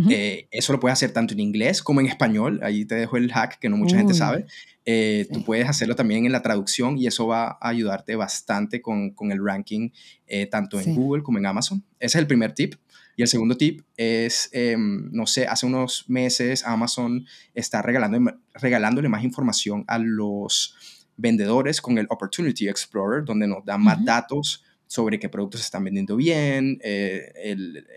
Eh, 0.10 0.48
eso 0.52 0.74
lo 0.74 0.80
puedes 0.82 0.94
hacer 0.94 1.12
tanto 1.12 1.34
en 1.34 1.40
inglés 1.40 1.82
como 1.82 2.02
en 2.02 2.08
español. 2.08 2.60
Ahí 2.62 2.86
te 2.86 2.96
dejo 2.96 3.18
el 3.18 3.32
hack 3.32 3.58
que 3.60 3.70
no 3.70 3.78
mucha 3.78 3.98
gente 3.98 4.14
sabe. 4.14 4.46
Eh, 4.86 5.28
tú 5.34 5.44
puedes 5.44 5.68
hacerlo 5.68 5.96
también 5.96 6.26
en 6.26 6.32
la 6.32 6.44
traducción 6.44 6.98
y 6.98 7.08
eso 7.08 7.26
va 7.28 7.58
a 7.60 7.70
ayudarte 7.70 8.16
bastante 8.16 8.82
con, 8.82 9.12
con 9.12 9.32
el 9.32 9.44
ranking 9.44 9.90
eh, 10.28 10.46
tanto 10.46 10.80
en 10.80 10.96
Google 10.96 11.24
como 11.24 11.40
en 11.40 11.48
Amazon. 11.48 11.84
Ese 12.00 12.18
es 12.18 12.22
el 12.22 12.28
primer 12.28 12.54
tip. 12.54 12.76
Y 13.18 13.22
el 13.22 13.28
segundo 13.28 13.56
tip 13.56 13.82
es, 13.96 14.50
em, 14.52 15.10
no 15.12 15.26
sé, 15.26 15.48
hace 15.48 15.66
unos 15.66 16.04
meses 16.10 16.66
Amazon 16.66 17.26
está 17.54 17.82
regalando, 17.82 18.34
regalándole 18.54 19.08
más 19.08 19.24
información 19.24 19.86
a 19.88 19.98
los 19.98 20.76
vendedores 21.18 21.80
con 21.80 21.98
el 21.98 22.08
Opportunity 22.10 22.68
Explorer, 22.68 23.24
donde 23.24 23.48
nos 23.48 23.64
da 23.64 23.78
más 23.78 24.04
datos 24.04 24.64
sobre 24.88 25.18
qué 25.18 25.30
productos 25.30 25.62
están 25.62 25.84
vendiendo 25.84 26.16
bien, 26.16 26.80
eh, 26.84 27.32
el, 27.36 27.88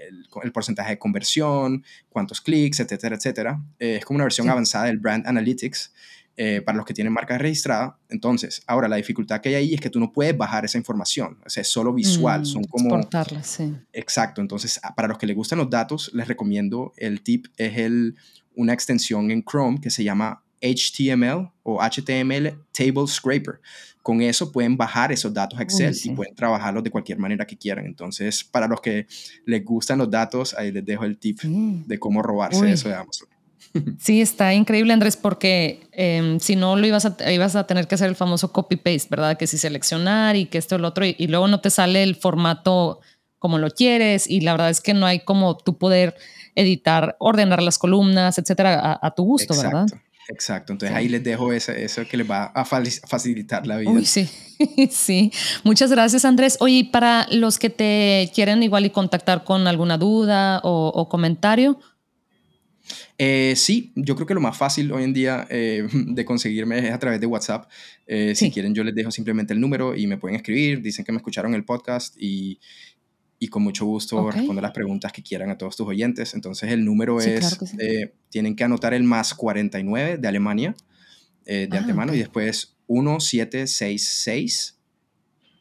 el, 0.42 0.52
porcentaje 0.52 0.90
de 0.90 0.98
conversión, 0.98 1.84
cuántos 2.08 2.40
clics, 2.40 2.80
etcétera, 2.80 3.16
etcétera. 3.16 3.62
Eh, 3.78 3.96
es 3.96 4.04
como 4.04 4.16
una 4.16 4.24
versión 4.24 4.48
avanzada 4.48 4.86
del 4.86 4.98
Brand 4.98 5.26
Analytics 5.26 5.92
eh, 6.40 6.62
para 6.62 6.76
los 6.76 6.86
que 6.86 6.94
tienen 6.94 7.12
marca 7.12 7.36
registrada. 7.36 7.98
Entonces, 8.08 8.62
ahora 8.68 8.86
la 8.86 8.94
dificultad 8.94 9.40
que 9.40 9.48
hay 9.48 9.54
ahí 9.56 9.74
es 9.74 9.80
que 9.80 9.90
tú 9.90 9.98
no 9.98 10.12
puedes 10.12 10.38
bajar 10.38 10.64
esa 10.64 10.78
información, 10.78 11.36
o 11.44 11.50
sea, 11.50 11.62
es 11.62 11.66
solo 11.66 11.92
visual, 11.92 12.42
mm, 12.42 12.44
son 12.44 12.62
como... 12.62 12.94
Exportarla, 12.94 13.42
sí. 13.42 13.74
Exacto, 13.92 14.40
entonces 14.40 14.80
para 14.94 15.08
los 15.08 15.18
que 15.18 15.26
les 15.26 15.34
gustan 15.34 15.58
los 15.58 15.68
datos, 15.68 16.12
les 16.14 16.28
recomiendo, 16.28 16.92
el 16.96 17.22
tip 17.22 17.46
es 17.56 17.78
el, 17.78 18.14
una 18.54 18.72
extensión 18.72 19.32
en 19.32 19.42
Chrome 19.42 19.80
que 19.80 19.90
se 19.90 20.04
llama 20.04 20.44
HTML 20.62 21.50
o 21.64 21.80
HTML 21.82 22.56
Table 22.70 23.08
Scraper. 23.08 23.60
Con 24.00 24.22
eso 24.22 24.52
pueden 24.52 24.76
bajar 24.76 25.10
esos 25.10 25.34
datos 25.34 25.58
a 25.58 25.64
Excel 25.64 25.92
y 26.04 26.10
pueden 26.10 26.36
trabajarlos 26.36 26.84
de 26.84 26.90
cualquier 26.92 27.18
manera 27.18 27.44
que 27.44 27.58
quieran. 27.58 27.84
Entonces, 27.84 28.44
para 28.44 28.68
los 28.68 28.80
que 28.80 29.08
les 29.44 29.64
gustan 29.64 29.98
los 29.98 30.08
datos, 30.08 30.54
ahí 30.54 30.70
les 30.70 30.84
dejo 30.84 31.04
el 31.04 31.18
tip 31.18 31.40
de 31.42 31.98
cómo 31.98 32.22
robarse 32.22 32.70
eso 32.70 32.88
de 32.88 32.94
Amazon. 32.94 33.28
Sí, 33.98 34.20
está 34.20 34.54
increíble, 34.54 34.92
Andrés, 34.92 35.16
porque 35.16 35.80
em, 35.92 36.40
si 36.40 36.56
no 36.56 36.76
lo 36.76 36.86
ibas 36.86 37.06
a, 37.06 37.32
ibas 37.32 37.56
a 37.56 37.66
tener 37.66 37.86
que 37.86 37.94
hacer 37.94 38.08
el 38.08 38.16
famoso 38.16 38.52
copy-paste, 38.52 39.08
¿verdad? 39.10 39.36
Que 39.36 39.46
si 39.46 39.58
seleccionar 39.58 40.36
y 40.36 40.46
que 40.46 40.58
esto 40.58 40.78
lo 40.78 40.88
otro, 40.88 41.04
y, 41.04 41.26
luego 41.26 41.48
no 41.48 41.60
te 41.60 41.70
sale 41.70 42.02
el 42.02 42.16
formato 42.16 43.00
como 43.38 43.58
lo 43.58 43.70
quieres, 43.70 44.28
y 44.28 44.40
la 44.40 44.52
verdad 44.52 44.70
es 44.70 44.80
que 44.80 44.94
no 44.94 45.06
hay 45.06 45.20
como 45.20 45.56
tú 45.56 45.78
poder 45.78 46.16
editar, 46.54 47.16
ordenar 47.20 47.62
las 47.62 47.78
columnas, 47.78 48.38
etcétera, 48.38 48.98
a, 49.00 49.14
tu 49.14 49.22
gusto, 49.22 49.54
¿verdad? 49.56 49.86
Exacto, 50.28 50.72
entonces 50.72 50.94
ahí 50.94 51.08
les 51.08 51.24
dejo 51.24 51.52
eso, 51.52 51.72
eso 51.72 52.02
que 52.06 52.18
les 52.18 52.30
va 52.30 52.52
a 52.54 52.64
facilitar 52.64 53.66
la 53.66 53.78
vida. 53.78 53.90
Uy, 53.90 54.04
sí, 54.04 54.28
sí. 54.90 55.32
Muchas 55.64 55.90
gracias, 55.90 56.24
Andrés. 56.26 56.58
Oye, 56.60 56.88
para 56.90 57.26
los 57.30 57.58
que 57.58 57.70
te 57.70 58.30
quieren 58.34 58.62
igual 58.62 58.84
y 58.84 58.90
contactar 58.90 59.44
con 59.44 59.66
alguna 59.66 59.96
duda 59.96 60.60
o, 60.64 61.08
comentario. 61.08 61.78
Eh, 63.16 63.54
sí, 63.56 63.92
yo 63.94 64.14
creo 64.14 64.26
que 64.26 64.34
lo 64.34 64.40
más 64.40 64.56
fácil 64.56 64.92
hoy 64.92 65.04
en 65.04 65.12
día 65.12 65.46
eh, 65.50 65.86
de 65.92 66.24
conseguirme 66.24 66.78
es 66.78 66.92
a 66.92 66.98
través 66.98 67.20
de 67.20 67.26
WhatsApp. 67.26 67.70
Eh, 68.06 68.34
si 68.34 68.50
quieren, 68.50 68.74
yo 68.74 68.84
les 68.84 68.94
dejo 68.94 69.10
simplemente 69.10 69.52
el 69.52 69.60
número 69.60 69.94
y 69.94 70.06
me 70.06 70.18
pueden 70.18 70.36
escribir. 70.36 70.82
Dicen 70.82 71.04
que 71.04 71.12
me 71.12 71.18
escucharon 71.18 71.54
el 71.54 71.64
podcast 71.64 72.16
y 72.18 72.60
y 73.40 73.46
con 73.46 73.62
mucho 73.62 73.86
gusto 73.86 74.28
responder 74.32 74.62
las 74.62 74.72
preguntas 74.72 75.12
que 75.12 75.22
quieran 75.22 75.48
a 75.48 75.56
todos 75.56 75.76
tus 75.76 75.86
oyentes. 75.86 76.34
Entonces 76.34 76.72
el 76.72 76.84
número 76.84 77.20
es, 77.20 77.56
tienen 78.30 78.56
que 78.56 78.64
anotar 78.64 78.94
el 78.94 79.04
más 79.04 79.32
49 79.32 80.18
de 80.18 80.26
Alemania 80.26 80.74
de 81.46 81.68
ah, 81.70 81.76
antemano 81.76 82.12
y 82.12 82.18
después 82.18 82.76
1766 82.88 84.80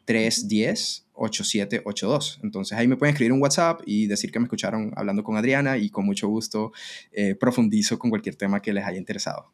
310 0.05 1.06
8782. 1.17 2.39
Entonces 2.43 2.77
ahí 2.77 2.87
me 2.87 2.95
pueden 2.95 3.13
escribir 3.13 3.33
un 3.33 3.41
WhatsApp 3.41 3.81
y 3.85 4.07
decir 4.07 4.31
que 4.31 4.39
me 4.39 4.45
escucharon 4.45 4.93
hablando 4.95 5.23
con 5.23 5.37
Adriana 5.37 5.77
y 5.77 5.89
con 5.89 6.05
mucho 6.05 6.27
gusto 6.27 6.71
eh, 7.11 7.35
profundizo 7.35 7.99
con 7.99 8.09
cualquier 8.09 8.35
tema 8.35 8.61
que 8.61 8.73
les 8.73 8.85
haya 8.85 8.97
interesado. 8.97 9.51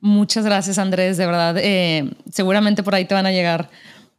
Muchas 0.00 0.44
gracias 0.44 0.78
Andrés, 0.78 1.16
de 1.16 1.26
verdad. 1.26 1.56
seguramente 2.30 2.82
por 2.82 2.94
ahí 2.94 3.04
te 3.04 3.14
van 3.14 3.26
a 3.26 3.30
llegar 3.30 3.70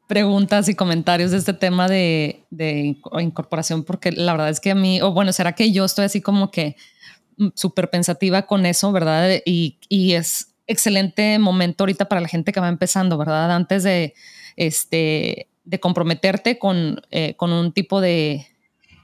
preguntas 0.07 0.67
y 0.69 0.75
comentarios 0.75 1.31
de 1.31 1.37
este 1.37 1.53
tema 1.53 1.87
de, 1.87 2.45
de, 2.49 2.97
incorporación, 3.19 3.83
porque 3.83 4.11
la 4.11 4.33
verdad 4.33 4.49
es 4.49 4.59
que 4.59 4.71
a 4.71 4.75
mí, 4.75 5.01
o 5.01 5.11
bueno, 5.11 5.31
será 5.31 5.53
que 5.53 5.71
yo 5.71 5.85
estoy 5.85 6.05
así 6.05 6.21
como 6.21 6.51
que 6.51 6.75
mm, 7.37 7.47
súper 7.55 7.89
pensativa 7.89 8.43
con 8.43 8.65
eso, 8.65 8.91
¿verdad? 8.91 9.41
Y, 9.45 9.79
y, 9.89 10.13
es 10.13 10.53
excelente 10.67 11.39
momento 11.39 11.83
ahorita 11.83 12.05
para 12.05 12.21
la 12.21 12.27
gente 12.27 12.51
que 12.51 12.59
va 12.59 12.67
empezando, 12.67 13.17
¿verdad? 13.17 13.51
Antes 13.51 13.83
de, 13.83 14.13
este, 14.55 15.47
de 15.63 15.79
comprometerte 15.79 16.59
con, 16.59 17.01
eh, 17.11 17.35
con 17.35 17.51
un 17.51 17.71
tipo 17.71 18.01
de, 18.01 18.47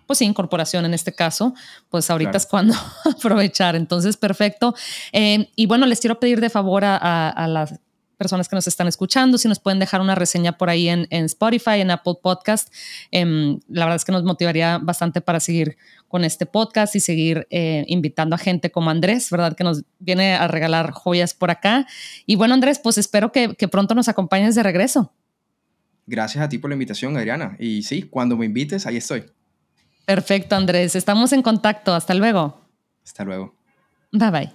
pues 0.08 0.22
incorporación 0.22 0.86
en 0.86 0.94
este 0.94 1.14
caso, 1.14 1.54
pues 1.90 2.10
ahorita 2.10 2.38
es 2.38 2.46
cuando 2.46 2.74
aprovechar. 3.06 3.76
Entonces, 3.76 4.18
perfecto. 4.18 4.76
Eh, 5.12 5.50
y 5.56 5.66
bueno, 5.66 5.86
les 5.86 6.00
quiero 6.00 6.20
pedir 6.20 6.42
de 6.42 6.50
favor 6.50 6.84
a, 6.84 6.98
a, 6.98 7.30
a 7.30 7.48
las 7.48 7.80
personas 8.20 8.50
que 8.50 8.56
nos 8.56 8.68
están 8.68 8.88
escuchando, 8.88 9.38
si 9.38 9.48
nos 9.48 9.60
pueden 9.60 9.80
dejar 9.80 10.02
una 10.02 10.14
reseña 10.14 10.58
por 10.58 10.70
ahí 10.70 10.90
en, 10.90 11.08
Spotify, 11.10 11.80
en 11.80 11.90
Apple 11.90 12.16
Podcast. 12.22 12.72
Em, 13.12 13.60
la 13.70 13.86
verdad 13.86 13.96
es 13.96 14.04
que 14.04 14.12
nos 14.12 14.24
motivaría 14.24 14.78
bastante 14.78 15.22
para 15.22 15.40
seguir 15.40 15.78
con 16.10 16.26
este 16.26 16.46
podcast 16.46 16.96
y 16.96 17.00
seguir 17.00 17.48
eh, 17.50 17.86
invitando 17.88 18.36
a 18.36 18.38
gente 18.38 18.72
como 18.72 18.90
Andrés, 18.90 19.30
¿verdad? 19.32 19.56
Que 19.56 19.64
nos 19.64 19.84
viene 20.00 20.36
a 20.36 20.50
regalar 20.50 20.92
joyas 20.92 21.34
por 21.34 21.50
acá. 21.50 21.88
Y 22.26 22.36
bueno, 22.36 22.54
Andrés, 22.54 22.80
pues 22.84 22.98
espero 22.98 23.32
que, 23.32 23.56
que 23.56 23.70
pronto 23.70 23.96
nos 23.96 24.10
acompañes 24.10 24.54
de 24.54 24.64
regreso. 24.64 25.14
Gracias 26.10 26.44
a 26.44 26.50
ti 26.50 26.58
por 26.58 26.72
la 26.72 26.74
invitación, 26.74 27.16
Adriana. 27.16 27.56
Y 27.60 27.84
sí, 27.84 28.02
cuando 28.02 28.36
me 28.36 28.48
invites, 28.48 28.88
ahí 28.88 28.98
estoy. 28.98 29.24
Perfecto, 30.06 30.56
Andrés. 30.56 30.96
Estamos 30.96 31.32
en 31.34 31.44
contacto. 31.44 31.94
Hasta 31.94 32.16
luego. 32.16 32.66
Hasta 33.06 33.24
luego. 33.24 33.54
Bye 34.12 34.32
bye. 34.32 34.48